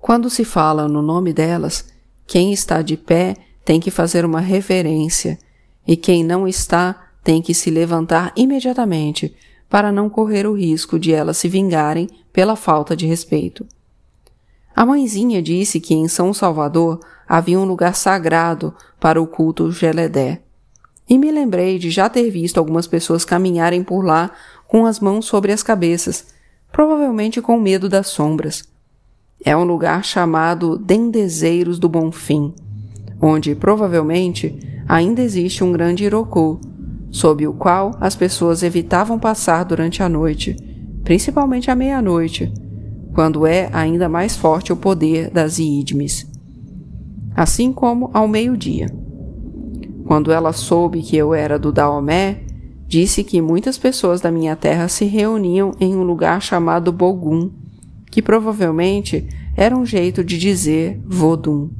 Quando 0.00 0.30
se 0.30 0.44
fala 0.44 0.88
no 0.88 1.02
nome 1.02 1.32
delas, 1.32 1.86
quem 2.26 2.52
está 2.52 2.82
de 2.82 2.96
pé 2.96 3.36
tem 3.64 3.80
que 3.80 3.90
fazer 3.90 4.24
uma 4.24 4.40
reverência, 4.40 5.38
e 5.86 5.96
quem 5.96 6.24
não 6.24 6.46
está 6.46 7.08
tem 7.22 7.40
que 7.40 7.54
se 7.54 7.70
levantar 7.70 8.32
imediatamente 8.36 9.34
para 9.68 9.92
não 9.92 10.10
correr 10.10 10.46
o 10.46 10.56
risco 10.56 10.98
de 10.98 11.12
elas 11.12 11.38
se 11.38 11.48
vingarem 11.48 12.08
pela 12.32 12.56
falta 12.56 12.96
de 12.96 13.06
respeito. 13.06 13.66
A 14.74 14.84
mãezinha 14.84 15.42
disse 15.42 15.80
que 15.80 15.94
em 15.94 16.08
São 16.08 16.32
Salvador 16.32 17.00
havia 17.28 17.58
um 17.58 17.64
lugar 17.64 17.94
sagrado 17.94 18.74
para 18.98 19.20
o 19.20 19.26
culto 19.26 19.70
Geledé. 19.70 20.42
E 21.08 21.18
me 21.18 21.30
lembrei 21.30 21.78
de 21.78 21.90
já 21.90 22.08
ter 22.08 22.30
visto 22.30 22.58
algumas 22.58 22.86
pessoas 22.86 23.24
caminharem 23.24 23.82
por 23.82 24.04
lá 24.04 24.30
com 24.66 24.86
as 24.86 24.98
mãos 24.98 25.26
sobre 25.26 25.52
as 25.52 25.62
cabeças, 25.62 26.26
provavelmente 26.70 27.40
com 27.42 27.58
medo 27.58 27.88
das 27.88 28.08
sombras. 28.08 28.64
É 29.44 29.56
um 29.56 29.64
lugar 29.64 30.04
chamado 30.04 30.78
Dendezeiros 30.78 31.78
do 31.78 31.88
Bonfim, 31.88 32.54
onde 33.22 33.54
provavelmente 33.54 34.82
ainda 34.88 35.22
existe 35.22 35.62
um 35.62 35.70
grande 35.70 36.04
irocô, 36.04 36.58
sob 37.08 37.46
o 37.46 37.52
qual 37.52 37.92
as 38.00 38.16
pessoas 38.16 38.64
evitavam 38.64 39.16
passar 39.16 39.64
durante 39.64 40.02
a 40.02 40.08
noite, 40.08 40.56
principalmente 41.04 41.70
à 41.70 41.76
meia-noite, 41.76 42.52
quando 43.14 43.46
é 43.46 43.68
ainda 43.72 44.08
mais 44.08 44.36
forte 44.36 44.72
o 44.72 44.76
poder 44.76 45.30
das 45.30 45.58
iidmes. 45.58 46.28
Assim 47.36 47.72
como 47.72 48.10
ao 48.12 48.26
meio-dia. 48.26 48.86
Quando 50.04 50.32
ela 50.32 50.52
soube 50.52 51.00
que 51.00 51.16
eu 51.16 51.32
era 51.32 51.58
do 51.58 51.70
Daomé, 51.70 52.40
disse 52.88 53.22
que 53.22 53.40
muitas 53.40 53.78
pessoas 53.78 54.20
da 54.20 54.30
minha 54.30 54.56
terra 54.56 54.88
se 54.88 55.04
reuniam 55.04 55.72
em 55.78 55.94
um 55.94 56.02
lugar 56.02 56.42
chamado 56.42 56.92
Bogum, 56.92 57.50
que 58.10 58.20
provavelmente 58.20 59.26
era 59.56 59.76
um 59.76 59.86
jeito 59.86 60.24
de 60.24 60.36
dizer 60.36 61.00
Vodum. 61.06 61.70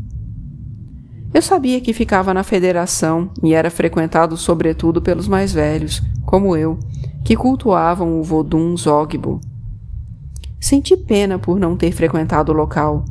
Eu 1.34 1.40
sabia 1.40 1.80
que 1.80 1.94
ficava 1.94 2.34
na 2.34 2.42
federação 2.42 3.30
e 3.42 3.54
era 3.54 3.70
frequentado 3.70 4.36
sobretudo 4.36 5.00
pelos 5.00 5.26
mais 5.26 5.50
velhos, 5.50 6.02
como 6.26 6.54
eu, 6.54 6.78
que 7.24 7.34
cultuavam 7.34 8.20
o 8.20 8.22
Vodum 8.22 8.76
Zogbo. 8.76 9.40
Senti 10.60 10.94
pena 10.94 11.38
por 11.38 11.58
não 11.58 11.74
ter 11.74 11.92
frequentado 11.92 12.52
o 12.52 12.54
local, 12.54 13.06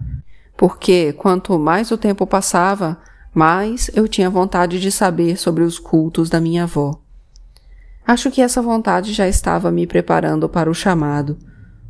porque 0.55 1.13
quanto 1.13 1.57
mais 1.57 1.89
o 1.89 1.97
tempo 1.97 2.27
passava, 2.27 2.99
mais 3.33 3.89
eu 3.95 4.07
tinha 4.07 4.29
vontade 4.29 4.79
de 4.79 4.91
saber 4.91 5.35
sobre 5.35 5.63
os 5.63 5.79
cultos 5.79 6.29
da 6.29 6.39
minha 6.39 6.63
avó. 6.63 7.01
Acho 8.05 8.29
que 8.29 8.41
essa 8.41 8.61
vontade 8.61 9.13
já 9.13 9.27
estava 9.27 9.71
me 9.71 9.87
preparando 9.87 10.47
para 10.47 10.69
o 10.69 10.75
chamado, 10.75 11.39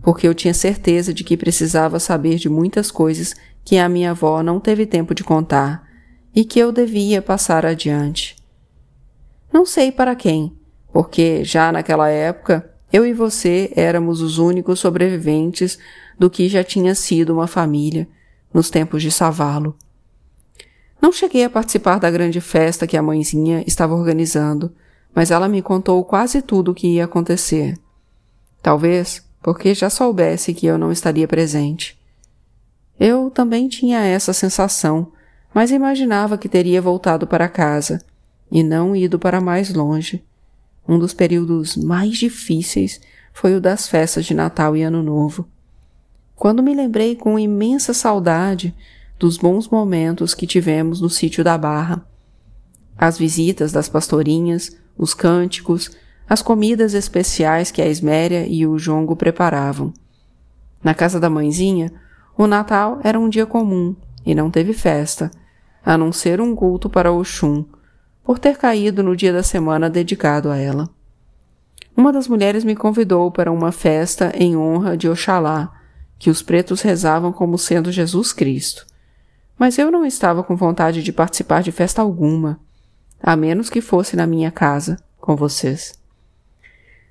porque 0.01 0.25
eu 0.25 0.33
tinha 0.33 0.53
certeza 0.53 1.13
de 1.13 1.25
que 1.25 1.35
precisava 1.35 1.99
saber 1.99 2.37
de 2.37 2.47
muitas 2.47 2.89
coisas 2.89 3.33
que 3.65 3.77
a 3.77 3.89
minha 3.89 4.11
avó 4.11 4.41
não 4.41 4.61
teve 4.61 4.85
tempo 4.85 5.13
de 5.13 5.23
contar 5.25 5.90
e 6.35 6.45
que 6.45 6.59
eu 6.59 6.71
devia 6.71 7.21
passar 7.21 7.65
adiante. 7.65 8.35
Não 9.51 9.65
sei 9.65 9.91
para 9.91 10.15
quem, 10.15 10.55
porque 10.91 11.43
já 11.43 11.71
naquela 11.71 12.09
época 12.09 12.69
eu 12.91 13.05
e 13.05 13.13
você 13.13 13.71
éramos 13.75 14.21
os 14.21 14.37
únicos 14.37 14.79
sobreviventes 14.79 15.79
do 16.17 16.29
que 16.29 16.49
já 16.49 16.63
tinha 16.63 16.93
sido 16.93 17.33
uma 17.33 17.47
família 17.47 18.07
nos 18.53 18.69
tempos 18.69 19.01
de 19.01 19.11
Savalo. 19.11 19.75
Não 21.01 21.11
cheguei 21.11 21.43
a 21.43 21.49
participar 21.49 21.99
da 21.99 22.11
grande 22.11 22.39
festa 22.39 22.85
que 22.85 22.95
a 22.95 23.01
mãezinha 23.01 23.63
estava 23.65 23.95
organizando, 23.95 24.71
mas 25.15 25.31
ela 25.31 25.47
me 25.47 25.61
contou 25.61 26.03
quase 26.03 26.41
tudo 26.41 26.71
o 26.71 26.75
que 26.75 26.95
ia 26.95 27.05
acontecer. 27.05 27.77
Talvez 28.61 29.25
porque 29.41 29.73
já 29.73 29.89
soubesse 29.89 30.53
que 30.53 30.67
eu 30.67 30.77
não 30.77 30.91
estaria 30.91 31.27
presente. 31.27 31.99
Eu 32.99 33.31
também 33.31 33.67
tinha 33.67 33.99
essa 34.01 34.31
sensação, 34.31 35.11
mas 35.53 35.71
imaginava 35.71 36.37
que 36.37 36.49
teria 36.49 36.81
voltado 36.81 37.27
para 37.27 37.49
casa 37.49 38.01
e 38.51 38.63
não 38.63 38.95
ido 38.95 39.19
para 39.19 39.41
mais 39.41 39.73
longe. 39.73 40.23
Um 40.87 40.97
dos 40.97 41.13
períodos 41.13 41.77
mais 41.77 42.17
difíceis 42.17 42.99
foi 43.33 43.55
o 43.55 43.61
das 43.61 43.87
festas 43.87 44.25
de 44.25 44.33
Natal 44.33 44.75
e 44.75 44.81
Ano 44.81 45.01
Novo. 45.01 45.47
Quando 46.35 46.63
me 46.63 46.73
lembrei 46.73 47.15
com 47.15 47.37
imensa 47.37 47.93
saudade 47.93 48.75
dos 49.19 49.37
bons 49.37 49.67
momentos 49.69 50.33
que 50.33 50.47
tivemos 50.47 50.99
no 50.99 51.09
sítio 51.09 51.43
da 51.43 51.57
Barra, 51.57 52.05
as 52.97 53.17
visitas 53.17 53.71
das 53.71 53.87
pastorinhas, 53.87 54.75
os 54.97 55.13
cânticos, 55.13 55.91
as 56.27 56.41
comidas 56.41 56.93
especiais 56.93 57.71
que 57.71 57.81
a 57.81 57.87
Esméria 57.87 58.45
e 58.47 58.65
o 58.65 58.77
Jongo 58.77 59.15
preparavam. 59.15 59.93
Na 60.83 60.93
casa 60.93 61.19
da 61.19 61.29
mãezinha, 61.29 61.91
o 62.37 62.47
Natal 62.47 62.99
era 63.03 63.19
um 63.19 63.29
dia 63.29 63.45
comum 63.45 63.95
e 64.25 64.33
não 64.33 64.49
teve 64.49 64.73
festa, 64.73 65.31
a 65.85 65.97
não 65.97 66.11
ser 66.11 66.39
um 66.39 66.55
culto 66.55 66.89
para 66.89 67.11
Oxum, 67.11 67.65
por 68.23 68.39
ter 68.39 68.57
caído 68.57 69.01
no 69.01 69.15
dia 69.15 69.33
da 69.33 69.43
semana 69.43 69.89
dedicado 69.89 70.49
a 70.49 70.57
ela. 70.57 70.89
Uma 71.95 72.13
das 72.13 72.27
mulheres 72.27 72.63
me 72.63 72.75
convidou 72.75 73.31
para 73.31 73.51
uma 73.51 73.71
festa 73.71 74.31
em 74.35 74.55
honra 74.55 74.95
de 74.95 75.09
Oxalá, 75.09 75.71
que 76.17 76.29
os 76.29 76.41
pretos 76.41 76.81
rezavam 76.81 77.31
como 77.33 77.57
sendo 77.57 77.91
Jesus 77.91 78.31
Cristo. 78.31 78.85
Mas 79.57 79.77
eu 79.77 79.91
não 79.91 80.05
estava 80.05 80.43
com 80.43 80.55
vontade 80.55 81.03
de 81.03 81.11
participar 81.11 81.61
de 81.61 81.71
festa 81.71 82.01
alguma 82.01 82.59
a 83.21 83.35
menos 83.35 83.69
que 83.69 83.81
fosse 83.81 84.15
na 84.15 84.25
minha 84.25 84.51
casa 84.51 84.97
com 85.19 85.35
vocês. 85.35 85.93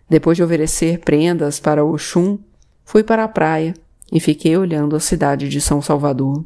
Depois 0.08 0.36
de 0.36 0.42
oferecer 0.42 0.98
prendas 0.98 1.60
para 1.60 1.84
Oxum, 1.84 2.38
fui 2.84 3.04
para 3.04 3.22
a 3.22 3.28
praia 3.28 3.74
e 4.12 4.18
fiquei 4.18 4.56
olhando 4.56 4.96
a 4.96 5.00
cidade 5.00 5.48
de 5.48 5.60
São 5.60 5.80
Salvador. 5.80 6.44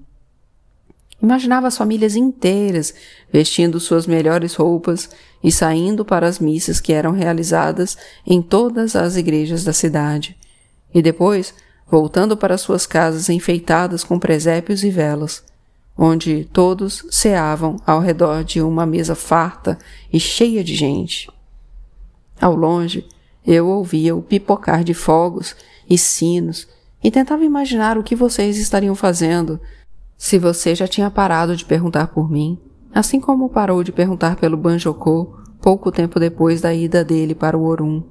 Imaginava 1.24 1.68
as 1.68 1.78
famílias 1.78 2.16
inteiras 2.16 2.92
vestindo 3.32 3.80
suas 3.80 4.06
melhores 4.06 4.54
roupas 4.56 5.08
e 5.42 5.50
saindo 5.50 6.04
para 6.04 6.28
as 6.28 6.38
missas 6.38 6.80
que 6.80 6.92
eram 6.92 7.12
realizadas 7.12 7.96
em 8.26 8.42
todas 8.42 8.94
as 8.94 9.16
igrejas 9.16 9.64
da 9.64 9.72
cidade, 9.72 10.36
e 10.94 11.00
depois 11.00 11.54
voltando 11.90 12.36
para 12.36 12.58
suas 12.58 12.86
casas 12.86 13.30
enfeitadas 13.30 14.04
com 14.04 14.18
presépios 14.18 14.84
e 14.84 14.90
velas, 14.90 15.42
onde 15.96 16.44
todos 16.52 17.06
ceavam 17.10 17.78
ao 17.86 18.00
redor 18.00 18.44
de 18.44 18.60
uma 18.60 18.84
mesa 18.84 19.14
farta 19.14 19.78
e 20.12 20.20
cheia 20.20 20.62
de 20.62 20.74
gente. 20.74 21.30
Ao 22.38 22.54
longe, 22.54 23.08
eu 23.46 23.66
ouvia 23.68 24.14
o 24.14 24.20
pipocar 24.20 24.84
de 24.84 24.92
fogos 24.92 25.56
e 25.88 25.96
sinos 25.96 26.68
e 27.02 27.10
tentava 27.10 27.46
imaginar 27.46 27.96
o 27.96 28.02
que 28.02 28.14
vocês 28.14 28.58
estariam 28.58 28.94
fazendo 28.94 29.58
se 30.24 30.38
você 30.38 30.74
já 30.74 30.88
tinha 30.88 31.10
parado 31.10 31.54
de 31.54 31.66
perguntar 31.66 32.06
por 32.06 32.30
mim, 32.30 32.58
assim 32.94 33.20
como 33.20 33.50
parou 33.50 33.84
de 33.84 33.92
perguntar 33.92 34.36
pelo 34.36 34.56
Banjocô 34.56 35.36
pouco 35.60 35.92
tempo 35.92 36.18
depois 36.18 36.62
da 36.62 36.72
ida 36.72 37.04
dele 37.04 37.34
para 37.34 37.58
o 37.58 37.62
Orum, 37.62 38.02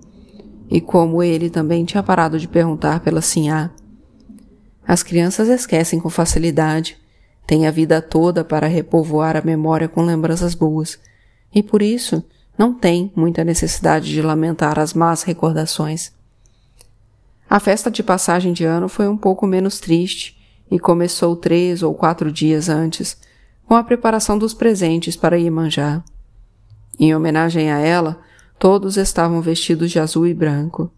e 0.70 0.80
como 0.80 1.24
ele 1.24 1.50
também 1.50 1.84
tinha 1.84 2.04
parado 2.04 2.38
de 2.38 2.48
perguntar 2.48 3.00
pela 3.00 3.20
Sinhá. 3.20 3.72
As 4.88 5.02
crianças 5.02 5.50
esquecem 5.50 6.00
com 6.00 6.08
facilidade 6.08 7.02
tem 7.48 7.66
a 7.66 7.72
vida 7.72 8.00
toda 8.00 8.44
para 8.44 8.68
repovoar 8.68 9.36
a 9.36 9.42
memória 9.42 9.88
com 9.88 10.04
lembranças 10.04 10.54
boas, 10.54 11.00
e 11.52 11.64
por 11.64 11.82
isso 11.82 12.24
não 12.56 12.76
tem 12.76 13.12
muita 13.16 13.44
necessidade 13.44 14.12
de 14.12 14.22
lamentar 14.22 14.78
as 14.78 14.94
más 14.94 15.24
recordações. 15.24 16.12
A 17.50 17.60
festa 17.60 17.90
de 17.90 18.04
passagem 18.04 18.54
de 18.54 18.66
ano 18.66 18.88
foi 18.88 19.08
um 19.08 19.18
pouco 19.18 19.48
menos 19.48 19.80
triste 19.80 20.43
e 20.70 20.80
começou 20.80 21.36
três 21.36 21.84
ou 21.84 21.94
quatro 21.94 22.32
dias 22.32 22.70
antes, 22.70 23.18
com 23.68 23.76
a 23.76 23.84
preparação 23.84 24.38
dos 24.38 24.54
presentes 24.54 25.16
para 25.16 25.38
Iemanjá. 25.38 26.04
Em 27.00 27.16
homenagem 27.16 27.72
a 27.72 27.80
ela, 27.80 28.20
todos 28.60 28.98
estavam 28.98 29.42
vestidos 29.42 29.92
de 29.92 30.00
azul 30.00 30.28
e 30.28 30.34
branco. 30.34 30.92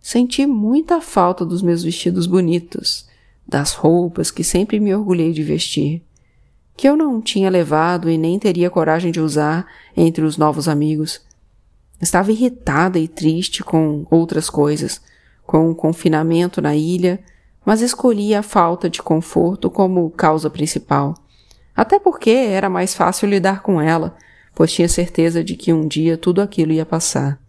Senti 0.00 0.46
muita 0.46 1.00
falta 1.00 1.44
dos 1.44 1.62
meus 1.62 1.82
vestidos 1.82 2.26
bonitos, 2.26 3.08
das 3.46 3.74
roupas 3.74 4.30
que 4.30 4.44
sempre 4.44 4.80
me 4.80 4.94
orgulhei 4.94 5.32
de 5.32 5.42
vestir, 5.42 6.02
que 6.76 6.88
eu 6.88 6.96
não 6.96 7.20
tinha 7.20 7.48
levado 7.48 8.10
e 8.10 8.18
nem 8.18 8.38
teria 8.38 8.70
coragem 8.70 9.12
de 9.12 9.20
usar 9.20 9.66
entre 9.96 10.24
os 10.24 10.36
novos 10.36 10.68
amigos. 10.68 11.20
Estava 12.00 12.32
irritada 12.32 12.98
e 12.98 13.06
triste 13.06 13.62
com 13.62 14.06
outras 14.10 14.50
coisas, 14.50 15.00
com 15.46 15.70
o 15.70 15.74
confinamento 15.74 16.60
na 16.60 16.74
ilha, 16.74 17.22
mas 17.64 17.80
escolhi 17.80 18.34
a 18.34 18.42
falta 18.42 18.90
de 18.90 19.02
conforto 19.02 19.70
como 19.70 20.10
causa 20.10 20.50
principal. 20.50 21.14
Até 21.74 21.98
porque 21.98 22.30
era 22.30 22.68
mais 22.68 22.94
fácil 22.94 23.28
lidar 23.28 23.62
com 23.62 23.80
ela, 23.80 24.16
pois 24.54 24.72
tinha 24.72 24.88
certeza 24.88 25.42
de 25.42 25.56
que 25.56 25.72
um 25.72 25.88
dia 25.88 26.16
tudo 26.16 26.40
aquilo 26.40 26.72
ia 26.72 26.86
passar. 26.86 27.40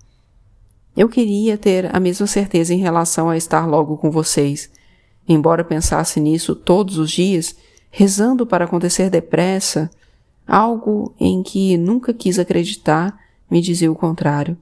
Eu 0.96 1.10
queria 1.10 1.58
ter 1.58 1.94
a 1.94 2.00
mesma 2.00 2.26
certeza 2.26 2.74
em 2.74 2.78
relação 2.78 3.30
a 3.30 3.36
estar 3.36 3.66
logo 3.68 3.98
com 3.98 4.10
vocês. 4.10 4.72
Embora 5.28 5.64
pensasse 5.64 6.20
nisso 6.20 6.56
todos 6.56 6.98
os 6.98 7.12
dias, 7.12 7.56
rezando 7.92 8.46
para 8.46 8.66
acontecer 8.66 9.10
depressa, 9.10 9.90
algo 10.48 11.14
em 11.20 11.44
que 11.44 11.78
nunca 11.78 12.14
quis 12.14 12.40
acreditar 12.40 13.20
me 13.50 13.62
dizia 13.62 13.92
o 13.92 13.96
contrário. 13.96 14.58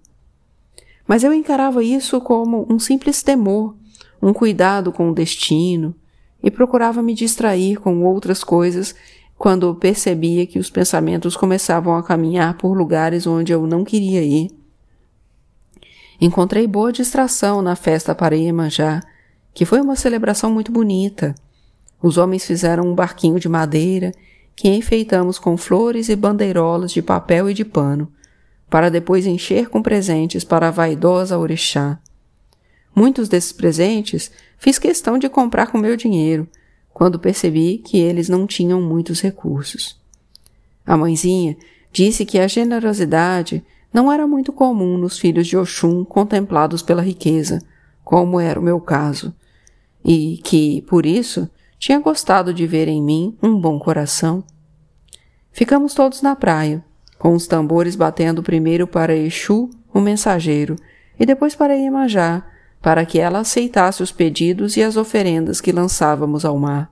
Mas 1.07 1.23
eu 1.23 1.33
encarava 1.33 1.83
isso 1.83 2.19
como 2.21 2.65
um 2.69 2.79
simples 2.79 3.21
temor, 3.21 3.75
um 4.23 4.33
cuidado 4.33 4.91
com 4.91 5.09
o 5.09 5.13
destino, 5.13 5.93
e 6.41 6.49
procurava 6.49 7.03
me 7.03 7.13
distrair 7.13 7.77
com 7.77 8.03
outras 8.03 8.43
coisas 8.43 8.95
quando 9.37 9.75
percebia 9.75 10.45
que 10.45 10.59
os 10.59 10.69
pensamentos 10.69 11.35
começavam 11.35 11.95
a 11.95 12.03
caminhar 12.03 12.57
por 12.57 12.77
lugares 12.77 13.27
onde 13.27 13.51
eu 13.51 13.67
não 13.67 13.83
queria 13.83 14.21
ir. 14.23 14.49
Encontrei 16.19 16.65
boa 16.67 16.91
distração 16.91 17.61
na 17.61 17.75
festa 17.75 18.15
para 18.15 18.35
Iemanjá, 18.35 19.01
que 19.53 19.65
foi 19.65 19.81
uma 19.81 19.95
celebração 19.95 20.51
muito 20.51 20.71
bonita. 20.71 21.35
Os 22.01 22.17
homens 22.17 22.45
fizeram 22.45 22.85
um 22.85 22.95
barquinho 22.95 23.39
de 23.39 23.49
madeira 23.49 24.11
que 24.55 24.69
enfeitamos 24.69 25.39
com 25.39 25.57
flores 25.57 26.09
e 26.09 26.15
bandeirolas 26.15 26.91
de 26.91 27.01
papel 27.01 27.49
e 27.49 27.53
de 27.53 27.65
pano, 27.65 28.09
para 28.69 28.89
depois 28.89 29.25
encher 29.25 29.69
com 29.69 29.81
presentes 29.81 30.43
para 30.43 30.67
a 30.69 30.71
vaidosa 30.71 31.37
orixá. 31.37 31.99
Muitos 32.95 33.27
desses 33.27 33.51
presentes 33.51 34.31
fiz 34.57 34.77
questão 34.77 35.17
de 35.17 35.27
comprar 35.27 35.67
com 35.67 35.77
meu 35.77 35.95
dinheiro, 35.97 36.47
quando 36.93 37.19
percebi 37.19 37.79
que 37.79 37.97
eles 37.97 38.29
não 38.29 38.45
tinham 38.45 38.81
muitos 38.81 39.19
recursos. 39.21 39.99
A 40.85 40.95
mãezinha 40.95 41.57
disse 41.91 42.25
que 42.25 42.39
a 42.39 42.47
generosidade 42.47 43.63
não 43.93 44.11
era 44.11 44.27
muito 44.27 44.51
comum 44.51 44.97
nos 44.97 45.17
filhos 45.17 45.47
de 45.47 45.57
Oxum 45.57 46.03
contemplados 46.03 46.81
pela 46.81 47.01
riqueza, 47.01 47.59
como 48.03 48.39
era 48.39 48.59
o 48.59 48.63
meu 48.63 48.79
caso, 48.79 49.33
e 50.03 50.39
que, 50.43 50.81
por 50.83 51.05
isso, 51.05 51.49
tinha 51.79 51.99
gostado 51.99 52.53
de 52.53 52.65
ver 52.65 52.87
em 52.87 53.01
mim 53.01 53.37
um 53.41 53.59
bom 53.59 53.79
coração. 53.79 54.43
Ficamos 55.51 55.93
todos 55.93 56.21
na 56.21 56.35
praia, 56.35 56.83
com 57.17 57.33
os 57.33 57.47
tambores 57.47 57.95
batendo 57.95 58.43
primeiro 58.43 58.87
para 58.87 59.15
Exu, 59.15 59.69
o 59.93 59.99
mensageiro, 59.99 60.75
e 61.19 61.25
depois 61.25 61.55
para 61.55 61.75
Iemanjá, 61.75 62.43
para 62.83 63.05
que 63.05 63.17
ela 63.17 63.39
aceitasse 63.39 64.03
os 64.03 64.11
pedidos 64.11 64.75
e 64.75 64.83
as 64.83 64.97
oferendas 64.97 65.61
que 65.61 65.71
lançávamos 65.71 66.43
ao 66.43 66.59
mar. 66.59 66.91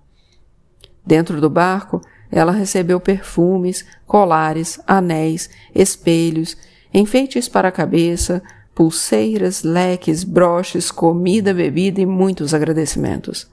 Dentro 1.05 1.41
do 1.41 1.49
barco, 1.49 1.99
ela 2.31 2.53
recebeu 2.53 2.97
perfumes, 2.97 3.85
colares, 4.07 4.79
anéis, 4.87 5.49
espelhos, 5.75 6.55
enfeites 6.93 7.49
para 7.49 7.67
a 7.67 7.71
cabeça, 7.73 8.41
pulseiras, 8.73 9.63
leques, 9.63 10.23
broches, 10.23 10.91
comida, 10.91 11.53
bebida 11.53 11.99
e 11.99 12.05
muitos 12.05 12.53
agradecimentos. 12.53 13.49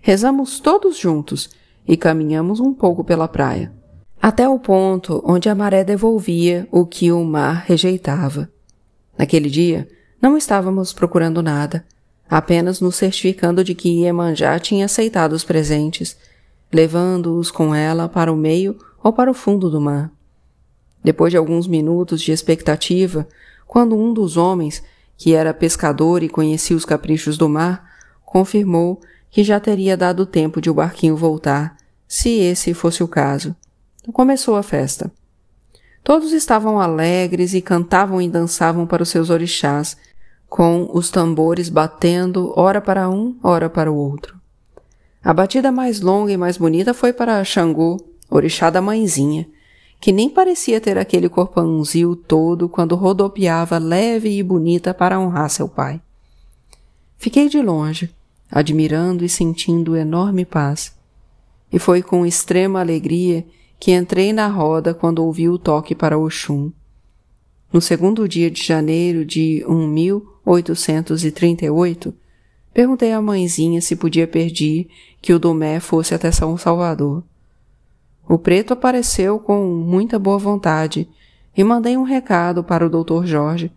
Rezamos 0.00 0.58
todos 0.58 0.96
juntos 0.96 1.50
e 1.86 1.98
caminhamos 1.98 2.60
um 2.60 2.72
pouco 2.72 3.04
pela 3.04 3.28
praia, 3.28 3.70
até 4.22 4.48
o 4.48 4.58
ponto 4.58 5.22
onde 5.22 5.50
a 5.50 5.54
maré 5.54 5.84
devolvia 5.84 6.66
o 6.72 6.86
que 6.86 7.12
o 7.12 7.22
mar 7.22 7.64
rejeitava. 7.66 8.50
Naquele 9.18 9.50
dia, 9.50 9.86
não 10.22 10.36
estávamos 10.36 10.92
procurando 10.92 11.42
nada, 11.42 11.84
apenas 12.30 12.80
nos 12.80 12.94
certificando 12.94 13.64
de 13.64 13.74
que 13.74 14.02
Iemanjá 14.02 14.56
tinha 14.60 14.84
aceitado 14.84 15.32
os 15.32 15.42
presentes, 15.42 16.16
levando-os 16.72 17.50
com 17.50 17.74
ela 17.74 18.08
para 18.08 18.32
o 18.32 18.36
meio 18.36 18.78
ou 19.02 19.12
para 19.12 19.28
o 19.28 19.34
fundo 19.34 19.68
do 19.68 19.80
mar. 19.80 20.12
Depois 21.02 21.32
de 21.32 21.36
alguns 21.36 21.66
minutos 21.66 22.22
de 22.22 22.30
expectativa, 22.30 23.26
quando 23.66 23.96
um 23.96 24.14
dos 24.14 24.36
homens, 24.36 24.80
que 25.18 25.34
era 25.34 25.52
pescador 25.52 26.22
e 26.22 26.28
conhecia 26.28 26.76
os 26.76 26.84
caprichos 26.84 27.36
do 27.36 27.48
mar, 27.48 27.90
confirmou 28.24 29.00
que 29.28 29.42
já 29.42 29.58
teria 29.58 29.96
dado 29.96 30.24
tempo 30.24 30.60
de 30.60 30.70
o 30.70 30.74
barquinho 30.74 31.16
voltar, 31.16 31.76
se 32.06 32.30
esse 32.38 32.72
fosse 32.72 33.02
o 33.02 33.08
caso. 33.08 33.56
Começou 34.12 34.54
a 34.54 34.62
festa. 34.62 35.10
Todos 36.04 36.32
estavam 36.32 36.80
alegres 36.80 37.54
e 37.54 37.60
cantavam 37.60 38.20
e 38.20 38.28
dançavam 38.28 38.86
para 38.86 39.02
os 39.02 39.08
seus 39.08 39.30
orixás, 39.30 39.96
com 40.52 40.86
os 40.92 41.10
tambores 41.10 41.70
batendo 41.70 42.52
ora 42.54 42.78
para 42.78 43.08
um, 43.08 43.34
ora 43.42 43.70
para 43.70 43.90
o 43.90 43.96
outro. 43.96 44.36
A 45.24 45.32
batida 45.32 45.72
mais 45.72 46.02
longa 46.02 46.30
e 46.30 46.36
mais 46.36 46.58
bonita 46.58 46.92
foi 46.92 47.10
para 47.10 47.42
Xangô, 47.42 47.96
orixá 48.28 48.68
da 48.68 48.82
mãezinha, 48.82 49.48
que 49.98 50.12
nem 50.12 50.28
parecia 50.28 50.78
ter 50.78 50.98
aquele 50.98 51.26
corpãozinho 51.26 52.14
todo 52.14 52.68
quando 52.68 52.94
rodopiava 52.96 53.78
leve 53.78 54.28
e 54.28 54.42
bonita 54.42 54.92
para 54.92 55.18
honrar 55.18 55.48
seu 55.48 55.66
pai. 55.66 56.02
Fiquei 57.16 57.48
de 57.48 57.62
longe, 57.62 58.14
admirando 58.50 59.24
e 59.24 59.30
sentindo 59.30 59.96
enorme 59.96 60.44
paz. 60.44 60.94
E 61.72 61.78
foi 61.78 62.02
com 62.02 62.26
extrema 62.26 62.80
alegria 62.80 63.46
que 63.80 63.92
entrei 63.92 64.34
na 64.34 64.48
roda 64.48 64.92
quando 64.92 65.24
ouvi 65.24 65.48
o 65.48 65.56
toque 65.56 65.94
para 65.94 66.18
Oxum. 66.18 66.70
No 67.72 67.80
segundo 67.80 68.28
dia 68.28 68.50
de 68.50 68.62
janeiro 68.62 69.24
de 69.24 69.64
1838, 70.46 72.14
perguntei 72.72 73.12
à 73.12 73.20
mãezinha 73.20 73.80
se 73.80 73.96
podia 73.96 74.26
pedir 74.26 74.88
que 75.20 75.32
o 75.32 75.38
Domé 75.38 75.80
fosse 75.80 76.14
até 76.14 76.30
São 76.30 76.56
Salvador. 76.56 77.22
O 78.28 78.38
preto 78.38 78.72
apareceu 78.72 79.38
com 79.38 79.64
muita 79.66 80.18
boa 80.18 80.38
vontade 80.38 81.08
e 81.56 81.62
mandei 81.62 81.96
um 81.96 82.02
recado 82.02 82.64
para 82.64 82.86
o 82.86 82.90
Dr. 82.90 83.24
Jorge, 83.24 83.70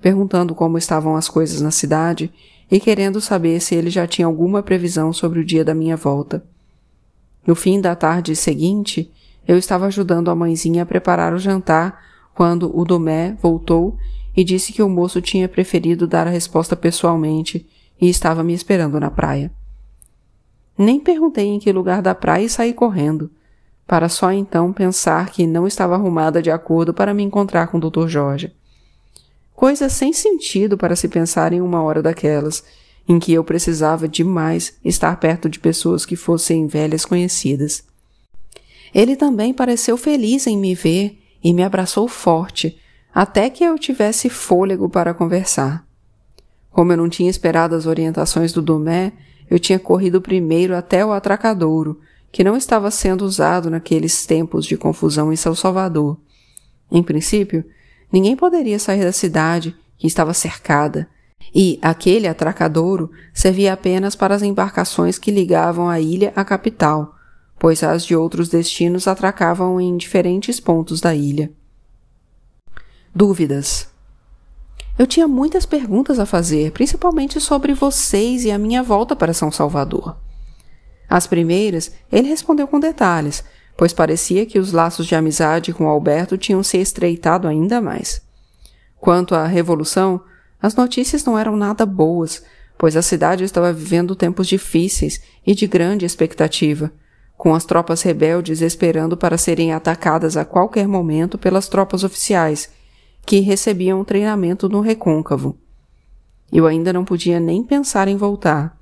perguntando 0.00 0.54
como 0.54 0.76
estavam 0.76 1.16
as 1.16 1.28
coisas 1.28 1.60
na 1.60 1.70
cidade 1.70 2.32
e 2.70 2.78
querendo 2.78 3.20
saber 3.20 3.60
se 3.60 3.74
ele 3.74 3.90
já 3.90 4.06
tinha 4.06 4.26
alguma 4.26 4.62
previsão 4.62 5.12
sobre 5.12 5.40
o 5.40 5.44
dia 5.44 5.64
da 5.64 5.74
minha 5.74 5.96
volta. 5.96 6.44
No 7.46 7.54
fim 7.54 7.80
da 7.80 7.94
tarde 7.94 8.34
seguinte, 8.34 9.10
eu 9.46 9.56
estava 9.56 9.86
ajudando 9.86 10.30
a 10.30 10.34
mãezinha 10.34 10.82
a 10.82 10.86
preparar 10.86 11.34
o 11.34 11.38
jantar 11.38 12.02
quando 12.34 12.76
o 12.76 12.84
Domé 12.84 13.36
voltou 13.40 13.96
e 14.36 14.42
disse 14.42 14.72
que 14.72 14.82
o 14.82 14.88
moço 14.88 15.20
tinha 15.20 15.48
preferido 15.48 16.06
dar 16.06 16.26
a 16.26 16.30
resposta 16.30 16.74
pessoalmente 16.74 17.66
e 18.00 18.08
estava 18.08 18.42
me 18.42 18.52
esperando 18.52 18.98
na 18.98 19.10
praia. 19.10 19.52
Nem 20.76 20.98
perguntei 20.98 21.46
em 21.46 21.58
que 21.58 21.72
lugar 21.72 22.02
da 22.02 22.14
praia 22.14 22.44
e 22.44 22.48
saí 22.48 22.72
correndo, 22.72 23.30
para 23.86 24.08
só 24.08 24.32
então 24.32 24.72
pensar 24.72 25.30
que 25.30 25.46
não 25.46 25.66
estava 25.66 25.94
arrumada 25.94 26.42
de 26.42 26.50
acordo 26.50 26.92
para 26.92 27.14
me 27.14 27.22
encontrar 27.22 27.68
com 27.68 27.78
o 27.78 27.90
Dr. 27.90 28.08
Jorge. 28.08 28.52
Coisa 29.54 29.88
sem 29.88 30.12
sentido 30.12 30.76
para 30.76 30.96
se 30.96 31.06
pensar 31.06 31.52
em 31.52 31.60
uma 31.60 31.82
hora 31.82 32.02
daquelas, 32.02 32.64
em 33.08 33.18
que 33.18 33.32
eu 33.32 33.44
precisava 33.44 34.08
demais 34.08 34.74
estar 34.84 35.16
perto 35.20 35.48
de 35.48 35.60
pessoas 35.60 36.04
que 36.04 36.16
fossem 36.16 36.66
velhas 36.66 37.04
conhecidas. 37.04 37.84
Ele 38.94 39.14
também 39.14 39.52
pareceu 39.52 39.96
feliz 39.96 40.46
em 40.46 40.56
me 40.56 40.74
ver 40.74 41.20
e 41.42 41.52
me 41.52 41.62
abraçou 41.62 42.08
forte, 42.08 42.80
até 43.14 43.48
que 43.48 43.62
eu 43.62 43.78
tivesse 43.78 44.28
fôlego 44.28 44.88
para 44.88 45.14
conversar. 45.14 45.86
Como 46.70 46.92
eu 46.92 46.96
não 46.96 47.08
tinha 47.08 47.30
esperado 47.30 47.76
as 47.76 47.86
orientações 47.86 48.52
do 48.52 48.60
Domé, 48.60 49.12
eu 49.48 49.58
tinha 49.60 49.78
corrido 49.78 50.20
primeiro 50.20 50.74
até 50.74 51.06
o 51.06 51.12
atracadouro, 51.12 52.00
que 52.32 52.42
não 52.42 52.56
estava 52.56 52.90
sendo 52.90 53.24
usado 53.24 53.70
naqueles 53.70 54.26
tempos 54.26 54.66
de 54.66 54.76
confusão 54.76 55.32
em 55.32 55.36
São 55.36 55.54
Salvador. 55.54 56.18
Em 56.90 57.02
princípio, 57.02 57.64
ninguém 58.12 58.34
poderia 58.34 58.80
sair 58.80 59.04
da 59.04 59.12
cidade, 59.12 59.76
que 59.96 60.08
estava 60.08 60.34
cercada, 60.34 61.08
e 61.54 61.78
aquele 61.80 62.26
atracadouro 62.26 63.12
servia 63.32 63.74
apenas 63.74 64.16
para 64.16 64.34
as 64.34 64.42
embarcações 64.42 65.18
que 65.18 65.30
ligavam 65.30 65.88
a 65.88 66.00
ilha 66.00 66.32
à 66.34 66.44
capital, 66.44 67.14
pois 67.60 67.84
as 67.84 68.04
de 68.04 68.16
outros 68.16 68.48
destinos 68.48 69.06
atracavam 69.06 69.80
em 69.80 69.96
diferentes 69.96 70.58
pontos 70.58 71.00
da 71.00 71.14
ilha. 71.14 71.52
Dúvidas. 73.14 73.88
Eu 74.98 75.06
tinha 75.06 75.28
muitas 75.28 75.64
perguntas 75.64 76.18
a 76.18 76.26
fazer, 76.26 76.72
principalmente 76.72 77.40
sobre 77.40 77.72
vocês 77.72 78.44
e 78.44 78.50
a 78.50 78.58
minha 78.58 78.82
volta 78.82 79.14
para 79.14 79.32
São 79.32 79.52
Salvador. 79.52 80.16
As 81.08 81.26
primeiras 81.26 81.92
ele 82.10 82.28
respondeu 82.28 82.66
com 82.66 82.80
detalhes, 82.80 83.44
pois 83.76 83.92
parecia 83.92 84.44
que 84.44 84.58
os 84.58 84.72
laços 84.72 85.06
de 85.06 85.14
amizade 85.14 85.72
com 85.72 85.88
Alberto 85.88 86.36
tinham 86.36 86.62
se 86.62 86.78
estreitado 86.78 87.46
ainda 87.46 87.80
mais. 87.80 88.20
Quanto 89.00 89.34
à 89.34 89.46
revolução, 89.46 90.20
as 90.60 90.74
notícias 90.74 91.24
não 91.24 91.38
eram 91.38 91.56
nada 91.56 91.86
boas, 91.86 92.42
pois 92.76 92.96
a 92.96 93.02
cidade 93.02 93.44
estava 93.44 93.72
vivendo 93.72 94.16
tempos 94.16 94.48
difíceis 94.48 95.20
e 95.46 95.54
de 95.54 95.66
grande 95.68 96.04
expectativa 96.04 96.90
com 97.36 97.54
as 97.54 97.64
tropas 97.64 98.02
rebeldes 98.02 98.60
esperando 98.62 99.16
para 99.16 99.36
serem 99.36 99.72
atacadas 99.72 100.36
a 100.36 100.44
qualquer 100.44 100.86
momento 100.88 101.36
pelas 101.36 101.68
tropas 101.68 102.04
oficiais, 102.04 102.70
que 103.26 103.40
recebiam 103.40 104.04
treinamento 104.04 104.68
no 104.68 104.80
recôncavo. 104.80 105.58
Eu 106.52 106.66
ainda 106.66 106.92
não 106.92 107.04
podia 107.04 107.40
nem 107.40 107.62
pensar 107.62 108.06
em 108.08 108.16
voltar, 108.16 108.78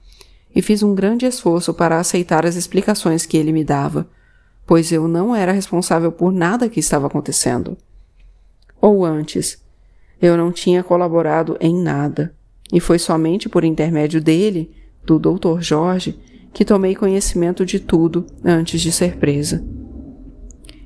e 0.55 0.61
fiz 0.61 0.83
um 0.83 0.95
grande 0.95 1.25
esforço 1.25 1.73
para 1.73 1.99
aceitar 1.99 2.45
as 2.45 2.57
explicações 2.57 3.25
que 3.25 3.37
ele 3.37 3.53
me 3.53 3.65
dava, 3.65 4.09
pois 4.67 4.93
eu 4.93 5.09
não 5.09 5.35
era 5.35 5.53
responsável 5.53 6.13
por 6.13 6.33
nada 6.33 6.69
que 6.69 6.81
estava 6.81 7.07
acontecendo. 7.07 7.77
Ou 8.81 9.05
antes, 9.05 9.63
Eu 10.21 10.37
não 10.37 10.53
tinha 10.53 10.85
colaborado 10.85 11.57
em 11.61 11.75
nada, 11.75 12.33
e 12.73 12.79
foi 12.79 12.97
somente 12.97 13.49
por 13.49 13.65
intermédio 13.65 14.23
dele, 14.23 14.71
do 15.05 15.19
Dr. 15.19 15.61
Jorge, 15.61 16.17
que 16.53 16.65
tomei 16.65 16.95
conhecimento 16.95 17.67
de 17.67 17.81
tudo 17.81 18.25
antes 18.45 18.81
de 18.81 18.93
ser 18.93 19.17
presa. 19.17 19.65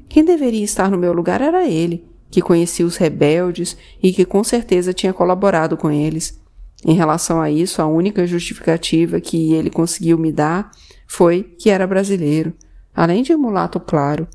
Quem 0.09 0.25
deveria 0.25 0.65
estar 0.65 0.91
no 0.91 0.97
meu 0.97 1.13
lugar 1.13 1.43
era 1.43 1.69
ele, 1.69 2.03
que 2.31 2.43
conhecia 2.43 2.87
os 2.87 2.97
rebeldes 2.97 3.77
e 4.03 4.13
que 4.13 4.25
com 4.25 4.43
certeza 4.43 4.93
tinha 4.93 5.13
colaborado 5.13 5.77
com 5.77 5.91
eles. 5.91 6.41
Em 6.85 6.95
relação 6.95 7.41
a 7.41 7.51
isso, 7.51 7.81
a 7.81 7.87
única 7.87 8.27
justificativa 8.27 9.21
que 9.21 9.53
ele 9.55 9.71
conseguiu 9.71 10.19
me 10.19 10.31
dar 10.31 10.71
foi 11.07 11.43
que 11.43 11.71
era 11.71 11.87
brasileiro, 11.87 12.53
além 12.95 13.23
de 13.23 13.35
mulato 13.35 13.81
claro, 13.81 14.29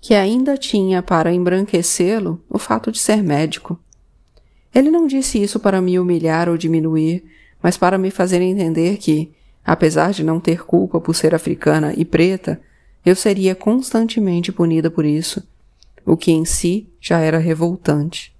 que 0.00 0.14
ainda 0.14 0.56
tinha 0.56 1.02
para 1.02 1.32
embranquecê-lo 1.32 2.42
o 2.48 2.58
fato 2.58 2.92
de 2.92 2.98
ser 2.98 3.22
médico. 3.22 3.78
Ele 4.74 4.90
não 4.90 5.06
disse 5.06 5.42
isso 5.42 5.58
para 5.58 5.80
me 5.80 5.98
humilhar 5.98 6.48
ou 6.48 6.56
diminuir, 6.56 7.24
mas 7.62 7.76
para 7.76 7.96
me 7.96 8.10
fazer 8.10 8.40
entender 8.42 8.98
que, 8.98 9.32
apesar 9.64 10.12
de 10.12 10.22
não 10.22 10.38
ter 10.38 10.64
culpa 10.64 11.00
por 11.00 11.14
ser 11.14 11.34
africana 11.34 11.94
e 11.96 12.04
preta, 12.04 12.60
eu 13.04 13.16
seria 13.16 13.54
constantemente 13.54 14.52
punida 14.52 14.90
por 14.90 15.04
isso, 15.04 15.42
o 16.06 16.16
que 16.16 16.30
em 16.30 16.44
si 16.44 16.88
já 17.00 17.18
era 17.18 17.38
revoltante. 17.38 18.34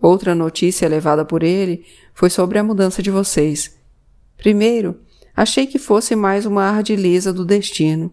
Outra 0.00 0.34
notícia 0.34 0.88
levada 0.88 1.24
por 1.24 1.42
ele 1.42 1.84
foi 2.14 2.30
sobre 2.30 2.58
a 2.58 2.64
mudança 2.64 3.02
de 3.02 3.10
vocês. 3.10 3.76
Primeiro, 4.38 5.00
achei 5.36 5.66
que 5.66 5.78
fosse 5.78 6.14
mais 6.14 6.46
uma 6.46 6.62
ardileza 6.62 7.32
do 7.32 7.44
destino, 7.44 8.10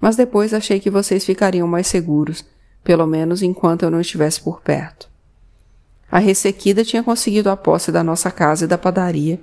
mas 0.00 0.14
depois 0.14 0.52
achei 0.52 0.78
que 0.78 0.90
vocês 0.90 1.24
ficariam 1.24 1.66
mais 1.66 1.86
seguros, 1.86 2.44
pelo 2.84 3.06
menos 3.06 3.42
enquanto 3.42 3.84
eu 3.84 3.90
não 3.90 4.00
estivesse 4.00 4.40
por 4.40 4.60
perto. 4.60 5.08
A 6.10 6.18
ressequida 6.18 6.84
tinha 6.84 7.02
conseguido 7.02 7.48
a 7.48 7.56
posse 7.56 7.90
da 7.90 8.04
nossa 8.04 8.30
casa 8.30 8.66
e 8.66 8.68
da 8.68 8.76
padaria, 8.76 9.40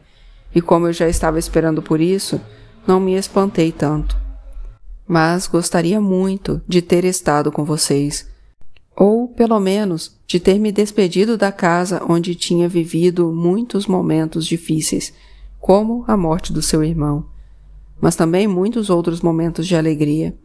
e 0.53 0.61
como 0.61 0.87
eu 0.87 0.93
já 0.93 1.09
estava 1.09 1.39
esperando 1.39 1.81
por 1.81 1.99
isso, 1.99 2.39
não 2.85 2.99
me 2.99 3.15
espantei 3.15 3.71
tanto 3.71 4.29
mas 5.09 5.47
gostaria 5.47 5.99
muito 5.99 6.61
de 6.67 6.83
ter 6.83 7.03
estado 7.03 7.51
com 7.51 7.65
vocês, 7.65 8.27
ou, 8.99 9.29
pelo 9.29 9.57
menos, 9.61 10.19
de 10.27 10.41
ter 10.41 10.59
me 10.59 10.73
despedido 10.73 11.37
da 11.37 11.53
casa 11.53 12.03
onde 12.05 12.35
tinha 12.35 12.67
vivido 12.67 13.31
muitos 13.31 13.87
momentos 13.87 14.45
difíceis, 14.45 15.13
como 15.57 16.03
a 16.05 16.17
morte 16.17 16.51
do 16.51 16.61
seu 16.61 16.83
irmão, 16.83 17.25
mas 18.01 18.17
também 18.17 18.45
muitos 18.45 18.89
outros 18.89 19.21
momentos 19.21 19.65
de 19.65 19.73
alegria. 19.73 20.37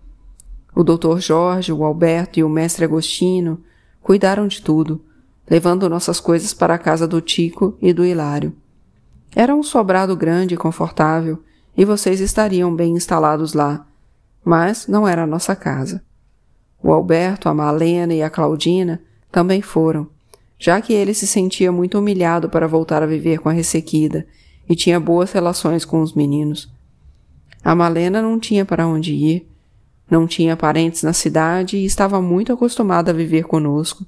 O 0.73 0.85
Dr. 0.85 1.19
Jorge, 1.19 1.73
o 1.73 1.83
Alberto 1.83 2.39
e 2.39 2.45
o 2.45 2.49
mestre 2.49 2.85
Agostino 2.85 3.61
cuidaram 4.01 4.47
de 4.47 4.63
tudo, 4.63 5.05
levando 5.51 5.91
nossas 5.91 6.21
coisas 6.21 6.55
para 6.55 6.75
a 6.75 6.79
casa 6.79 7.09
do 7.09 7.21
Tico 7.21 7.77
e 7.83 7.93
do 7.93 8.05
Hilário. 8.05 8.55
Era 9.35 9.53
um 9.53 9.65
sobrado 9.65 10.17
grande 10.17 10.55
e 10.55 10.57
confortável, 10.57 11.43
e 11.77 11.85
vocês 11.85 12.21
estariam 12.21 12.73
bem 12.73 12.93
instalados 12.93 13.53
lá, 13.53 13.85
mas 14.45 14.87
não 14.87 15.09
era 15.09 15.25
a 15.25 15.27
nossa 15.27 15.57
casa. 15.57 16.05
O 16.83 16.93
Alberto, 16.93 17.49
a 17.49 17.55
Malena 17.55 18.15
e 18.15 18.23
a 18.23 18.31
Claudina 18.31 19.01
também 19.31 19.63
foram, 19.63 20.09
já 20.59 20.81
que 20.81 20.93
ele 20.93 21.15
se 21.15 21.27
sentia 21.27 21.73
muito 21.73 21.99
humilhado 21.99 22.49
para 22.49 22.69
voltar 22.69 23.03
a 23.03 23.07
viver 23.07 23.39
com 23.39 23.49
a 23.49 23.53
ressequida 23.53 24.27
e 24.69 24.75
tinha 24.75 25.01
boas 25.01 25.33
relações 25.33 25.85
com 25.85 26.01
os 26.01 26.15
meninos. 26.15 26.73
A 27.63 27.75
Malena 27.75 28.21
não 28.21 28.39
tinha 28.39 28.65
para 28.65 28.87
onde 28.87 29.13
ir, 29.15 29.49
não 30.11 30.27
tinha 30.27 30.57
parentes 30.57 31.03
na 31.03 31.13
cidade 31.13 31.77
e 31.77 31.85
estava 31.85 32.21
muito 32.21 32.53
acostumada 32.53 33.11
a 33.11 33.15
viver 33.15 33.45
conosco, 33.45 34.05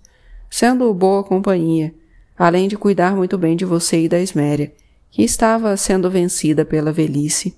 sendo 0.50 0.92
boa 0.92 1.24
companhia, 1.24 1.94
além 2.38 2.68
de 2.68 2.76
cuidar 2.76 3.16
muito 3.16 3.38
bem 3.38 3.56
de 3.56 3.64
você 3.64 4.04
e 4.04 4.08
da 4.08 4.20
Esméria, 4.20 4.72
que 5.10 5.22
estava 5.22 5.76
sendo 5.76 6.10
vencida 6.10 6.64
pela 6.64 6.92
velhice. 6.92 7.56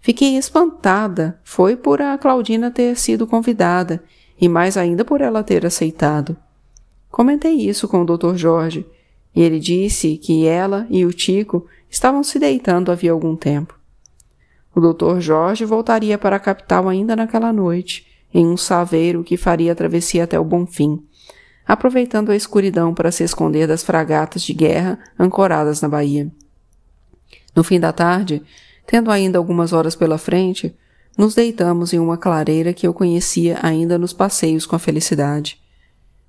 Fiquei 0.00 0.36
espantada, 0.36 1.40
foi 1.42 1.76
por 1.76 2.00
a 2.00 2.16
Claudina 2.16 2.70
ter 2.70 2.96
sido 2.96 3.26
convidada 3.26 4.02
e 4.40 4.48
mais 4.48 4.76
ainda 4.76 5.04
por 5.04 5.20
ela 5.20 5.42
ter 5.42 5.66
aceitado. 5.66 6.36
Comentei 7.10 7.54
isso 7.54 7.88
com 7.88 8.02
o 8.02 8.04
Dr. 8.04 8.36
Jorge 8.36 8.86
e 9.34 9.42
ele 9.42 9.58
disse 9.58 10.16
que 10.16 10.46
ela 10.46 10.86
e 10.90 11.04
o 11.04 11.12
Tico 11.12 11.66
estavam 11.90 12.22
se 12.22 12.38
deitando 12.38 12.92
havia 12.92 13.12
algum 13.12 13.34
tempo. 13.36 13.78
O 14.74 14.80
Dr. 14.80 15.18
Jorge 15.18 15.64
voltaria 15.64 16.16
para 16.16 16.36
a 16.36 16.40
capital 16.40 16.88
ainda 16.88 17.16
naquela 17.16 17.52
noite, 17.52 18.06
em 18.32 18.46
um 18.46 18.56
saveiro 18.56 19.24
que 19.24 19.36
faria 19.36 19.72
a 19.72 19.74
travessia 19.74 20.24
até 20.24 20.38
o 20.38 20.44
Bonfim, 20.44 21.02
aproveitando 21.66 22.30
a 22.30 22.36
escuridão 22.36 22.94
para 22.94 23.10
se 23.10 23.24
esconder 23.24 23.66
das 23.66 23.82
fragatas 23.82 24.42
de 24.42 24.52
guerra 24.52 24.98
ancoradas 25.18 25.80
na 25.82 25.88
Bahia. 25.88 26.30
No 27.56 27.64
fim 27.64 27.80
da 27.80 27.92
tarde, 27.92 28.42
Tendo 28.90 29.10
ainda 29.10 29.36
algumas 29.36 29.74
horas 29.74 29.94
pela 29.94 30.16
frente, 30.16 30.74
nos 31.14 31.34
deitamos 31.34 31.92
em 31.92 31.98
uma 31.98 32.16
clareira 32.16 32.72
que 32.72 32.86
eu 32.86 32.94
conhecia 32.94 33.58
ainda 33.60 33.98
nos 33.98 34.14
passeios 34.14 34.64
com 34.64 34.74
a 34.74 34.78
felicidade. 34.78 35.60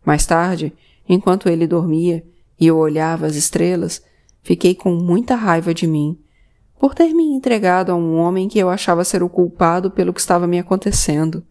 Mais 0.06 0.26
tarde, 0.26 0.74
enquanto 1.08 1.48
ele 1.48 1.66
dormia 1.66 2.22
e 2.60 2.68
eu 2.68 2.76
olhava 2.76 3.26
as 3.26 3.38
estrelas, 3.38 4.04
fiquei 4.44 4.76
com 4.76 4.94
muita 4.94 5.36
raiva 5.36 5.74
de 5.74 5.88
mim, 5.88 6.20
por 6.78 6.94
ter 6.94 7.14
me 7.14 7.24
entregado 7.24 7.94
a 7.94 7.96
um 7.96 8.18
homem 8.18 8.50
que 8.50 8.60
eu 8.60 8.70
achava 8.70 9.06
ser 9.06 9.24
o 9.24 9.30
culpado 9.30 9.90
pelo 9.90 10.12
que 10.12 10.20
estava 10.20 10.46
me 10.46 10.60
acontecendo. 10.60 11.46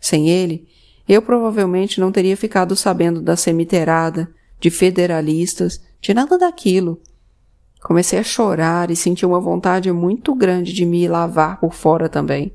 Sem 0.00 0.30
ele, 0.30 0.66
eu 1.06 1.20
provavelmente 1.20 2.00
não 2.00 2.10
teria 2.10 2.38
ficado 2.38 2.74
sabendo 2.74 3.20
da 3.20 3.36
semiterada, 3.36 4.32
de 4.58 4.70
federalistas, 4.70 5.78
de 6.00 6.14
nada 6.14 6.38
daquilo, 6.38 7.02
Comecei 7.82 8.18
a 8.18 8.24
chorar 8.24 8.90
e 8.90 8.96
senti 8.96 9.24
uma 9.24 9.40
vontade 9.40 9.90
muito 9.92 10.34
grande 10.34 10.72
de 10.72 10.84
me 10.84 11.06
lavar 11.06 11.60
por 11.60 11.72
fora 11.72 12.08
também. 12.08 12.52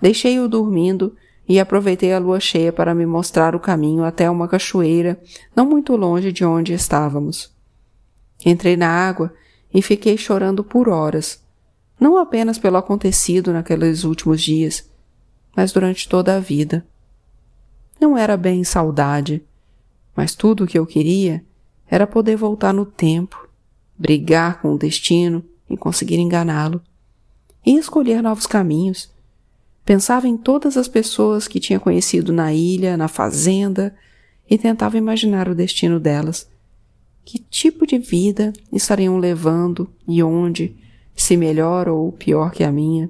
Deixei-o 0.00 0.48
dormindo 0.48 1.14
e 1.48 1.58
aproveitei 1.58 2.12
a 2.12 2.18
lua 2.18 2.38
cheia 2.38 2.72
para 2.72 2.94
me 2.94 3.04
mostrar 3.04 3.54
o 3.54 3.60
caminho 3.60 4.04
até 4.04 4.30
uma 4.30 4.48
cachoeira 4.48 5.20
não 5.54 5.66
muito 5.66 5.96
longe 5.96 6.32
de 6.32 6.44
onde 6.44 6.72
estávamos. 6.72 7.52
Entrei 8.44 8.76
na 8.76 8.88
água 8.88 9.32
e 9.72 9.82
fiquei 9.82 10.16
chorando 10.16 10.62
por 10.62 10.88
horas, 10.88 11.42
não 11.98 12.16
apenas 12.16 12.58
pelo 12.58 12.76
acontecido 12.76 13.52
naqueles 13.52 14.04
últimos 14.04 14.40
dias, 14.42 14.88
mas 15.56 15.72
durante 15.72 16.08
toda 16.08 16.36
a 16.36 16.40
vida. 16.40 16.86
Não 18.00 18.16
era 18.16 18.36
bem 18.36 18.64
saudade, 18.64 19.44
mas 20.14 20.34
tudo 20.34 20.64
o 20.64 20.66
que 20.66 20.78
eu 20.78 20.86
queria 20.86 21.44
era 21.88 22.06
poder 22.06 22.36
voltar 22.36 22.72
no 22.72 22.84
tempo 22.84 23.41
brigar 24.02 24.60
com 24.60 24.74
o 24.74 24.78
destino 24.78 25.44
e 25.70 25.76
conseguir 25.76 26.18
enganá-lo, 26.18 26.82
e 27.64 27.78
escolher 27.78 28.20
novos 28.20 28.48
caminhos. 28.48 29.08
Pensava 29.84 30.26
em 30.26 30.36
todas 30.36 30.76
as 30.76 30.88
pessoas 30.88 31.46
que 31.46 31.60
tinha 31.60 31.78
conhecido 31.78 32.32
na 32.32 32.52
ilha, 32.52 32.96
na 32.96 33.06
fazenda, 33.06 33.94
e 34.50 34.58
tentava 34.58 34.98
imaginar 34.98 35.48
o 35.48 35.54
destino 35.54 36.00
delas. 36.00 36.50
Que 37.24 37.38
tipo 37.38 37.86
de 37.86 37.96
vida 37.96 38.52
estariam 38.72 39.16
levando 39.18 39.88
e 40.08 40.20
onde, 40.20 40.76
se 41.14 41.36
melhor 41.36 41.88
ou 41.88 42.10
pior 42.10 42.50
que 42.50 42.64
a 42.64 42.72
minha. 42.72 43.08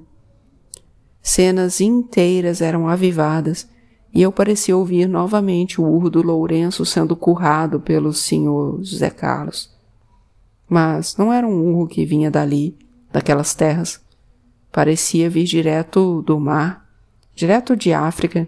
Cenas 1.23 1.81
inteiras 1.81 2.61
eram 2.61 2.87
avivadas 2.87 3.67
e 4.13 4.21
eu 4.21 4.31
parecia 4.31 4.77
ouvir 4.77 5.07
novamente 5.07 5.81
o 5.81 5.85
urro 5.85 6.11
do 6.11 6.21
Lourenço 6.21 6.85
sendo 6.85 7.15
currado 7.15 7.79
pelo 7.79 8.13
senhor 8.13 8.83
José 8.83 9.09
Carlos. 9.09 9.72
Mas 10.73 11.15
não 11.17 11.31
era 11.31 11.45
um 11.45 11.69
urro 11.69 11.87
que 11.87 12.03
vinha 12.03 12.31
dali, 12.31 12.75
daquelas 13.11 13.53
terras. 13.53 14.01
Parecia 14.71 15.29
vir 15.29 15.43
direto 15.43 16.23
do 16.23 16.39
mar, 16.39 16.89
direto 17.35 17.75
de 17.75 17.93
África. 17.93 18.47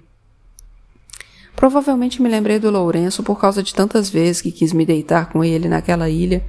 Provavelmente 1.56 2.24
me 2.24 2.28
lembrei 2.28 2.58
do 2.58 2.72
Lourenço 2.72 3.22
por 3.22 3.40
causa 3.40 3.62
de 3.62 3.76
tantas 3.76 4.10
vezes 4.10 4.42
que 4.42 4.52
quis 4.52 4.74
me 4.74 4.88
deitar 4.88 5.30
com 5.30 5.44
ele 5.44 5.70
naquela 5.70 6.10
ilha 6.10 6.44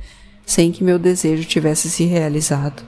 sem 0.46 0.72
que 0.72 0.82
meu 0.82 0.98
desejo 0.98 1.46
tivesse 1.46 1.90
se 1.90 2.04
realizado. 2.04 2.82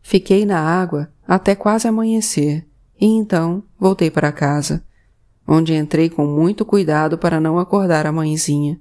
Fiquei 0.00 0.46
na 0.46 0.60
água 0.60 1.12
até 1.28 1.54
quase 1.54 1.86
amanhecer 1.86 2.66
e 2.98 3.04
então 3.04 3.62
voltei 3.78 4.10
para 4.10 4.32
casa, 4.32 4.82
onde 5.46 5.74
entrei 5.74 6.08
com 6.08 6.24
muito 6.24 6.64
cuidado 6.64 7.18
para 7.18 7.38
não 7.38 7.58
acordar 7.58 8.06
a 8.06 8.12
mãezinha. 8.12 8.80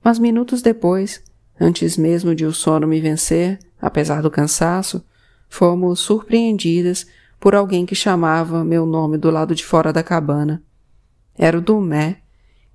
Mas 0.00 0.20
minutos 0.20 0.62
depois 0.62 1.28
Antes 1.60 1.98
mesmo 1.98 2.34
de 2.34 2.46
o 2.46 2.52
sono 2.54 2.86
me 2.86 2.98
vencer, 3.02 3.58
apesar 3.78 4.22
do 4.22 4.30
cansaço, 4.30 5.04
fomos 5.46 6.00
surpreendidas 6.00 7.06
por 7.38 7.54
alguém 7.54 7.84
que 7.84 7.94
chamava 7.94 8.64
meu 8.64 8.86
nome 8.86 9.18
do 9.18 9.30
lado 9.30 9.54
de 9.54 9.62
fora 9.62 9.92
da 9.92 10.02
cabana. 10.02 10.62
Era 11.36 11.58
o 11.58 11.60
Dumé, 11.60 12.22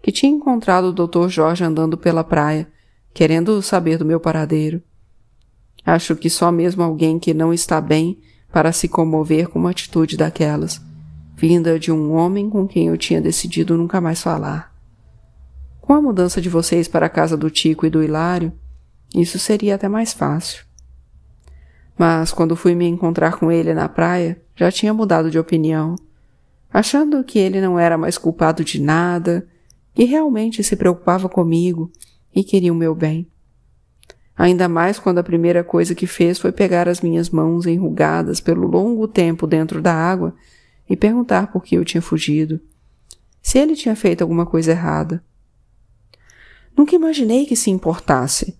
que 0.04 0.12
tinha 0.12 0.32
encontrado 0.32 0.86
o 0.86 0.94
Dr. 0.94 1.30
Jorge 1.30 1.64
andando 1.64 1.98
pela 1.98 2.24
praia, 2.24 2.68
querendo 3.12 3.60
saber 3.64 3.98
do 3.98 4.06
meu 4.06 4.20
paradeiro. 4.20 4.84
Acho 5.84 6.16
que 6.16 6.30
só 6.30 6.52
mesmo 6.52 6.84
alguém 6.84 7.18
que 7.18 7.34
não 7.34 7.52
está 7.52 7.82
bem 7.82 8.20
para 8.52 8.72
se 8.72 8.88
comover 8.88 9.50
com 9.50 9.58
uma 9.58 9.72
atitude 9.72 10.16
daquelas, 10.16 10.80
vinda 11.36 11.80
de 11.80 11.92
um 11.92 12.14
homem 12.14 12.52
com 12.52 12.68
quem 12.68 12.88
eu 12.88 12.98
tinha 12.98 13.20
decidido 13.20 13.76
nunca 13.76 14.00
mais 14.00 14.22
falar. 14.22 14.76
Com 15.82 15.94
a 15.94 16.02
mudança 16.02 16.40
de 16.40 16.50
vocês 16.50 16.88
para 16.88 17.08
a 17.08 17.10
casa 17.10 17.36
do 17.36 17.50
Tico 17.50 17.86
e 17.86 17.90
do 17.90 18.04
Hilário, 18.04 18.54
isso 19.22 19.40
seria 19.40 19.76
até 19.76 19.88
mais 19.88 20.14
fácil. 20.14 20.66
Mas 21.98 22.32
quando 22.32 22.56
fui 22.56 22.76
me 22.76 22.86
encontrar 22.86 23.38
com 23.38 23.52
ele 23.52 23.74
na 23.74 23.88
praia, 23.88 24.42
já 24.56 24.72
tinha 24.72 24.94
mudado 24.94 25.32
de 25.32 25.40
opinião, 25.40 25.96
achando 26.72 27.24
que 27.24 27.40
ele 27.40 27.62
não 27.62 27.80
era 27.80 27.98
mais 27.98 28.18
culpado 28.18 28.64
de 28.64 28.82
nada 28.82 29.48
e 29.96 30.04
realmente 30.04 30.64
se 30.64 30.76
preocupava 30.76 31.30
comigo 31.30 31.92
e 32.34 32.44
queria 32.44 32.74
o 32.74 32.76
meu 32.76 32.94
bem. 32.94 33.30
Ainda 34.38 34.68
mais 34.68 35.00
quando 35.00 35.20
a 35.20 35.24
primeira 35.24 35.64
coisa 35.64 35.96
que 35.96 36.06
fez 36.06 36.38
foi 36.38 36.52
pegar 36.52 36.90
as 36.90 37.00
minhas 37.00 37.30
mãos 37.30 37.66
enrugadas 37.66 38.42
pelo 38.42 38.68
longo 38.68 39.08
tempo 39.08 39.48
dentro 39.48 39.82
da 39.82 39.94
água 39.94 40.36
e 40.90 40.96
perguntar 40.98 41.52
por 41.52 41.64
que 41.64 41.76
eu 41.76 41.86
tinha 41.86 42.02
fugido. 42.02 42.60
Se 43.42 43.58
ele 43.58 43.76
tinha 43.76 43.96
feito 43.96 44.22
alguma 44.22 44.46
coisa 44.46 44.72
errada. 44.72 45.24
Nunca 46.76 46.96
imaginei 46.96 47.46
que 47.46 47.56
se 47.56 47.70
importasse. 47.70 48.58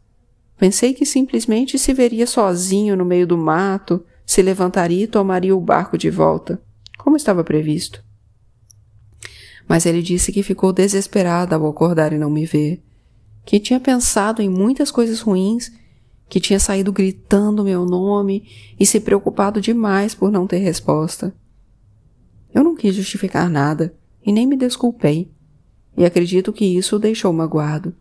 Pensei 0.58 0.94
que 0.94 1.06
simplesmente 1.06 1.78
se 1.78 1.94
veria 1.94 2.26
sozinho 2.26 2.96
no 2.96 3.04
meio 3.04 3.28
do 3.28 3.38
mato, 3.38 4.04
se 4.26 4.42
levantaria 4.42 5.04
e 5.04 5.08
tomaria 5.08 5.56
o 5.56 5.62
barco 5.62 5.98
de 5.98 6.10
volta, 6.10 6.62
como 6.98 7.18
estava 7.18 7.44
previsto. 7.44 8.04
Mas 9.68 9.86
ele 9.86 10.02
disse 10.02 10.32
que 10.32 10.44
ficou 10.44 10.72
desesperado 10.72 11.54
ao 11.54 11.68
acordar 11.68 12.14
e 12.14 12.18
não 12.18 12.30
me 12.30 12.46
ver, 12.46 12.82
que 13.44 13.60
tinha 13.60 13.80
pensado 13.80 14.42
em 14.42 14.50
muitas 14.50 14.92
coisas 14.92 15.22
ruins, 15.22 15.72
que 16.28 16.40
tinha 16.40 16.60
saído 16.60 16.92
gritando 16.92 17.64
meu 17.64 17.86
nome 17.86 18.48
e 18.80 18.86
se 18.86 19.00
preocupado 19.00 19.62
demais 19.62 20.16
por 20.16 20.32
não 20.32 20.48
ter 20.48 20.58
resposta. 20.58 21.36
Eu 22.54 22.64
não 22.64 22.76
quis 22.76 22.96
justificar 22.96 23.50
nada 23.50 23.94
e 24.26 24.32
nem 24.32 24.48
me 24.48 24.58
desculpei, 24.58 25.32
e 25.98 26.06
acredito 26.06 26.52
que 26.52 26.66
isso 26.66 26.96
o 26.96 27.00
deixou 27.00 27.32
magoado. 27.32 27.94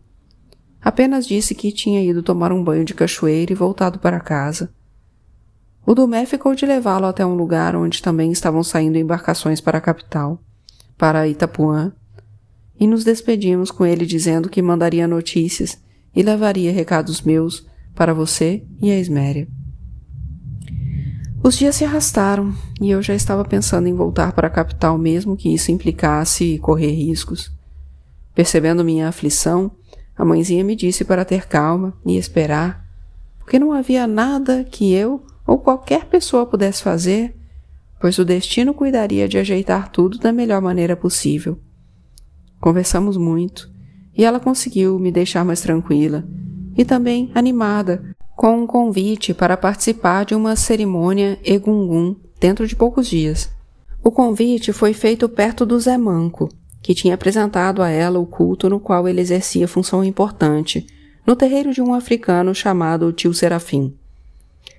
Apenas 0.85 1.25
disse 1.25 1.55
que 1.55 1.71
tinha 1.71 2.03
ido 2.03 2.21
tomar 2.21 2.51
um 2.51 2.63
banho 2.63 2.85
de 2.85 2.93
cachoeira 2.93 3.51
e 3.51 3.55
voltado 3.55 3.97
para 3.97 4.19
casa. 4.19 4.71
O 5.83 5.95
Dumé 5.95 6.27
ficou 6.27 6.53
de 6.53 6.63
levá-lo 6.63 7.07
até 7.07 7.25
um 7.25 7.33
lugar 7.33 7.75
onde 7.75 8.03
também 8.03 8.31
estavam 8.31 8.63
saindo 8.63 8.95
embarcações 8.95 9.59
para 9.59 9.79
a 9.79 9.81
capital, 9.81 10.39
para 10.95 11.27
Itapuã, 11.27 11.91
e 12.79 12.85
nos 12.85 13.03
despedimos 13.03 13.71
com 13.71 13.83
ele 13.83 14.05
dizendo 14.05 14.47
que 14.47 14.61
mandaria 14.61 15.07
notícias 15.07 15.81
e 16.15 16.21
levaria 16.21 16.71
recados 16.71 17.19
meus 17.23 17.65
para 17.95 18.13
você 18.13 18.63
e 18.79 18.91
a 18.91 18.99
Esméria. 18.99 19.47
Os 21.43 21.57
dias 21.57 21.75
se 21.75 21.83
arrastaram 21.83 22.53
e 22.79 22.91
eu 22.91 23.01
já 23.01 23.15
estava 23.15 23.43
pensando 23.43 23.87
em 23.87 23.93
voltar 23.95 24.33
para 24.33 24.45
a 24.45 24.51
capital 24.51 24.99
mesmo 24.99 25.35
que 25.35 25.51
isso 25.51 25.71
implicasse 25.71 26.59
correr 26.59 26.91
riscos. 26.91 27.51
Percebendo 28.35 28.83
minha 28.83 29.07
aflição, 29.07 29.71
a 30.17 30.23
mãezinha 30.23 30.63
me 30.63 30.75
disse 30.75 31.03
para 31.03 31.25
ter 31.25 31.47
calma 31.47 31.93
e 32.05 32.17
esperar, 32.17 32.85
porque 33.39 33.59
não 33.59 33.71
havia 33.71 34.07
nada 34.07 34.63
que 34.63 34.93
eu 34.93 35.25
ou 35.45 35.59
qualquer 35.59 36.05
pessoa 36.05 36.45
pudesse 36.45 36.81
fazer, 36.81 37.35
pois 37.99 38.17
o 38.17 38.25
destino 38.25 38.73
cuidaria 38.73 39.27
de 39.27 39.37
ajeitar 39.37 39.91
tudo 39.91 40.17
da 40.17 40.31
melhor 40.31 40.61
maneira 40.61 40.95
possível. 40.95 41.59
Conversamos 42.59 43.17
muito 43.17 43.69
e 44.17 44.23
ela 44.23 44.39
conseguiu 44.39 44.97
me 44.97 45.11
deixar 45.11 45.43
mais 45.43 45.61
tranquila 45.61 46.25
e 46.77 46.83
também 46.83 47.31
animada 47.35 48.15
com 48.35 48.63
um 48.63 48.67
convite 48.67 49.33
para 49.33 49.55
participar 49.55 50.25
de 50.25 50.35
uma 50.35 50.55
cerimônia 50.55 51.39
egungun 51.43 52.15
dentro 52.39 52.67
de 52.67 52.75
poucos 52.75 53.07
dias. 53.07 53.49
O 54.03 54.11
convite 54.11 54.73
foi 54.73 54.93
feito 54.93 55.27
perto 55.27 55.65
do 55.65 55.79
Zé 55.79 55.97
Manco, 55.97 56.49
que 56.85 56.93
tinha 56.93 57.15
apresentado 57.15 57.81
a 57.81 57.89
ela 57.89 58.19
o 58.19 58.27
culto 58.27 58.69
no 58.69 58.79
qual 58.79 59.07
ele 59.07 59.19
exercia 59.19 59.67
função 59.67 60.03
importante, 60.03 60.85
no 61.25 61.35
terreiro 61.35 61.73
de 61.73 61.81
um 61.81 61.95
africano 61.95 62.53
chamado 62.53 63.11
Tio 63.11 63.33
Serafim. 63.33 63.91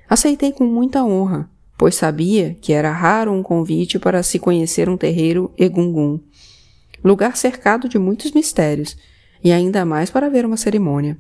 Aceitei 0.09 0.53
com 0.53 0.65
muita 0.65 1.05
honra, 1.05 1.51
pois 1.77 1.97
sabia 1.97 2.57
que 2.61 2.73
era 2.73 2.93
raro 2.93 3.33
um 3.33 3.43
convite 3.43 3.99
para 3.99 4.23
se 4.23 4.39
conhecer 4.39 4.89
um 4.89 4.97
terreiro 4.97 5.53
egungun 5.59 6.21
lugar 7.03 7.37
cercado 7.37 7.89
de 7.89 7.99
muitos 7.99 8.31
mistérios, 8.31 8.97
e 9.43 9.51
ainda 9.51 9.85
mais 9.85 10.09
para 10.09 10.31
ver 10.31 10.47
uma 10.47 10.57
cerimônia. 10.57 11.19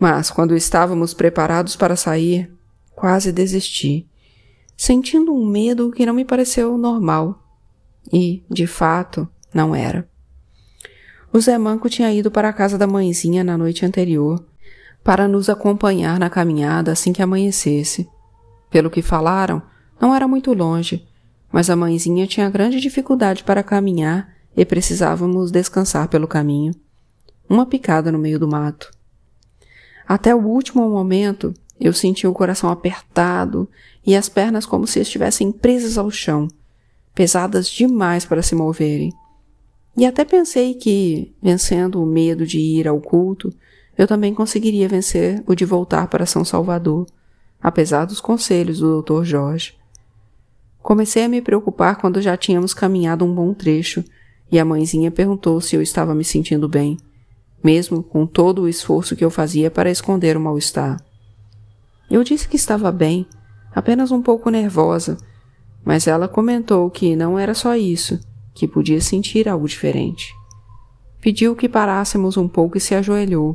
Mas 0.00 0.30
quando 0.30 0.56
estávamos 0.56 1.12
preparados 1.12 1.76
para 1.76 1.96
sair, 1.96 2.50
quase 2.96 3.30
desisti, 3.30 4.08
sentindo 4.74 5.34
um 5.34 5.44
medo 5.44 5.90
que 5.90 6.06
não 6.06 6.14
me 6.14 6.24
pareceu 6.24 6.78
normal. 6.78 7.46
E, 8.10 8.42
de 8.50 8.66
fato, 8.66 9.28
não 9.52 9.74
era. 9.74 10.08
O 11.32 11.40
Zé 11.40 11.56
Manco 11.56 11.88
tinha 11.88 12.12
ido 12.12 12.30
para 12.30 12.48
a 12.48 12.52
casa 12.52 12.76
da 12.76 12.86
mãezinha 12.86 13.42
na 13.42 13.56
noite 13.56 13.86
anterior, 13.86 14.44
para 15.02 15.26
nos 15.26 15.48
acompanhar 15.48 16.18
na 16.18 16.30
caminhada 16.30 16.92
assim 16.92 17.12
que 17.12 17.22
amanhecesse. 17.22 18.08
Pelo 18.70 18.90
que 18.90 19.02
falaram, 19.02 19.62
não 20.00 20.14
era 20.14 20.28
muito 20.28 20.52
longe, 20.52 21.06
mas 21.50 21.70
a 21.70 21.76
mãezinha 21.76 22.26
tinha 22.26 22.50
grande 22.50 22.80
dificuldade 22.80 23.44
para 23.44 23.62
caminhar 23.62 24.32
e 24.56 24.64
precisávamos 24.64 25.50
descansar 25.50 26.08
pelo 26.08 26.28
caminho. 26.28 26.74
Uma 27.48 27.66
picada 27.66 28.12
no 28.12 28.18
meio 28.18 28.38
do 28.38 28.48
mato. 28.48 28.90
Até 30.06 30.34
o 30.34 30.44
último 30.44 30.88
momento, 30.88 31.54
eu 31.80 31.92
senti 31.92 32.26
o 32.26 32.32
coração 32.32 32.70
apertado 32.70 33.68
e 34.06 34.14
as 34.14 34.28
pernas 34.28 34.66
como 34.66 34.86
se 34.86 35.00
estivessem 35.00 35.50
presas 35.50 35.96
ao 35.98 36.10
chão, 36.10 36.48
pesadas 37.14 37.68
demais 37.68 38.24
para 38.24 38.42
se 38.42 38.54
moverem. 38.54 39.12
E 39.96 40.06
até 40.06 40.24
pensei 40.24 40.74
que, 40.74 41.34
vencendo 41.42 42.02
o 42.02 42.06
medo 42.06 42.46
de 42.46 42.58
ir 42.58 42.88
ao 42.88 43.00
culto, 43.00 43.52
eu 43.96 44.06
também 44.06 44.34
conseguiria 44.34 44.88
vencer 44.88 45.42
o 45.46 45.54
de 45.54 45.64
voltar 45.64 46.06
para 46.08 46.24
São 46.24 46.44
Salvador, 46.44 47.06
apesar 47.62 48.06
dos 48.06 48.20
conselhos 48.20 48.80
do 48.80 49.02
Dr. 49.02 49.22
Jorge. 49.22 49.74
Comecei 50.82 51.24
a 51.24 51.28
me 51.28 51.40
preocupar 51.40 51.96
quando 51.96 52.20
já 52.20 52.36
tínhamos 52.36 52.74
caminhado 52.74 53.24
um 53.24 53.34
bom 53.34 53.52
trecho 53.54 54.02
e 54.50 54.58
a 54.58 54.64
mãezinha 54.64 55.10
perguntou 55.10 55.60
se 55.60 55.76
eu 55.76 55.82
estava 55.82 56.14
me 56.14 56.24
sentindo 56.24 56.68
bem, 56.68 56.96
mesmo 57.62 58.02
com 58.02 58.26
todo 58.26 58.62
o 58.62 58.68
esforço 58.68 59.14
que 59.14 59.24
eu 59.24 59.30
fazia 59.30 59.70
para 59.70 59.90
esconder 59.90 60.36
o 60.36 60.40
mal-estar. 60.40 61.00
Eu 62.10 62.24
disse 62.24 62.48
que 62.48 62.56
estava 62.56 62.90
bem, 62.90 63.26
apenas 63.74 64.10
um 64.10 64.20
pouco 64.20 64.50
nervosa, 64.50 65.16
mas 65.84 66.06
ela 66.06 66.28
comentou 66.28 66.90
que 66.90 67.14
não 67.14 67.38
era 67.38 67.54
só 67.54 67.76
isso, 67.76 68.18
que 68.54 68.68
podia 68.68 69.00
sentir 69.00 69.48
algo 69.48 69.66
diferente. 69.66 70.34
Pediu 71.20 71.54
que 71.54 71.68
parássemos 71.68 72.36
um 72.36 72.48
pouco 72.48 72.76
e 72.76 72.80
se 72.80 72.94
ajoelhou, 72.94 73.54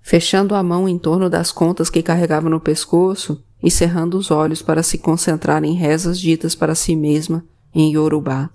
fechando 0.00 0.54
a 0.54 0.62
mão 0.62 0.88
em 0.88 0.98
torno 0.98 1.28
das 1.28 1.50
contas 1.50 1.90
que 1.90 2.02
carregava 2.02 2.48
no 2.48 2.60
pescoço 2.60 3.42
e 3.62 3.70
cerrando 3.70 4.16
os 4.16 4.30
olhos 4.30 4.62
para 4.62 4.82
se 4.82 4.98
concentrar 4.98 5.64
em 5.64 5.74
rezas 5.74 6.20
ditas 6.20 6.54
para 6.54 6.74
si 6.74 6.94
mesma 6.94 7.44
em 7.74 7.92
Yorubá. 7.92 8.50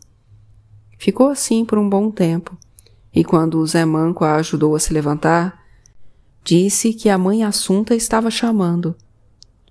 Ficou 0.97 1.29
assim 1.29 1.65
por 1.65 1.77
um 1.77 1.89
bom 1.89 2.09
tempo, 2.09 2.57
e 3.13 3.23
quando 3.23 3.59
o 3.59 3.67
Zé 3.67 3.85
Manco 3.85 4.23
a 4.23 4.35
ajudou 4.35 4.75
a 4.75 4.79
se 4.79 4.93
levantar, 4.93 5.61
disse 6.43 6.93
que 6.93 7.09
a 7.09 7.17
mãe 7.17 7.43
Assunta 7.43 7.95
estava 7.95 8.31
chamando. 8.31 8.95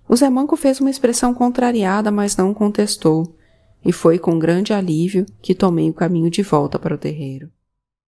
O 0.08 0.14
Zé 0.14 0.28
Manco 0.28 0.56
fez 0.56 0.80
uma 0.80 0.90
expressão 0.90 1.32
contrariada, 1.32 2.10
mas 2.10 2.36
não 2.36 2.52
contestou, 2.52 3.34
e 3.84 3.92
foi 3.92 4.18
com 4.18 4.38
grande 4.38 4.72
alívio 4.72 5.26
que 5.40 5.54
tomei 5.54 5.90
o 5.90 5.94
caminho 5.94 6.30
de 6.30 6.42
volta 6.42 6.78
para 6.78 6.94
o 6.94 6.98
terreiro. 6.98 7.50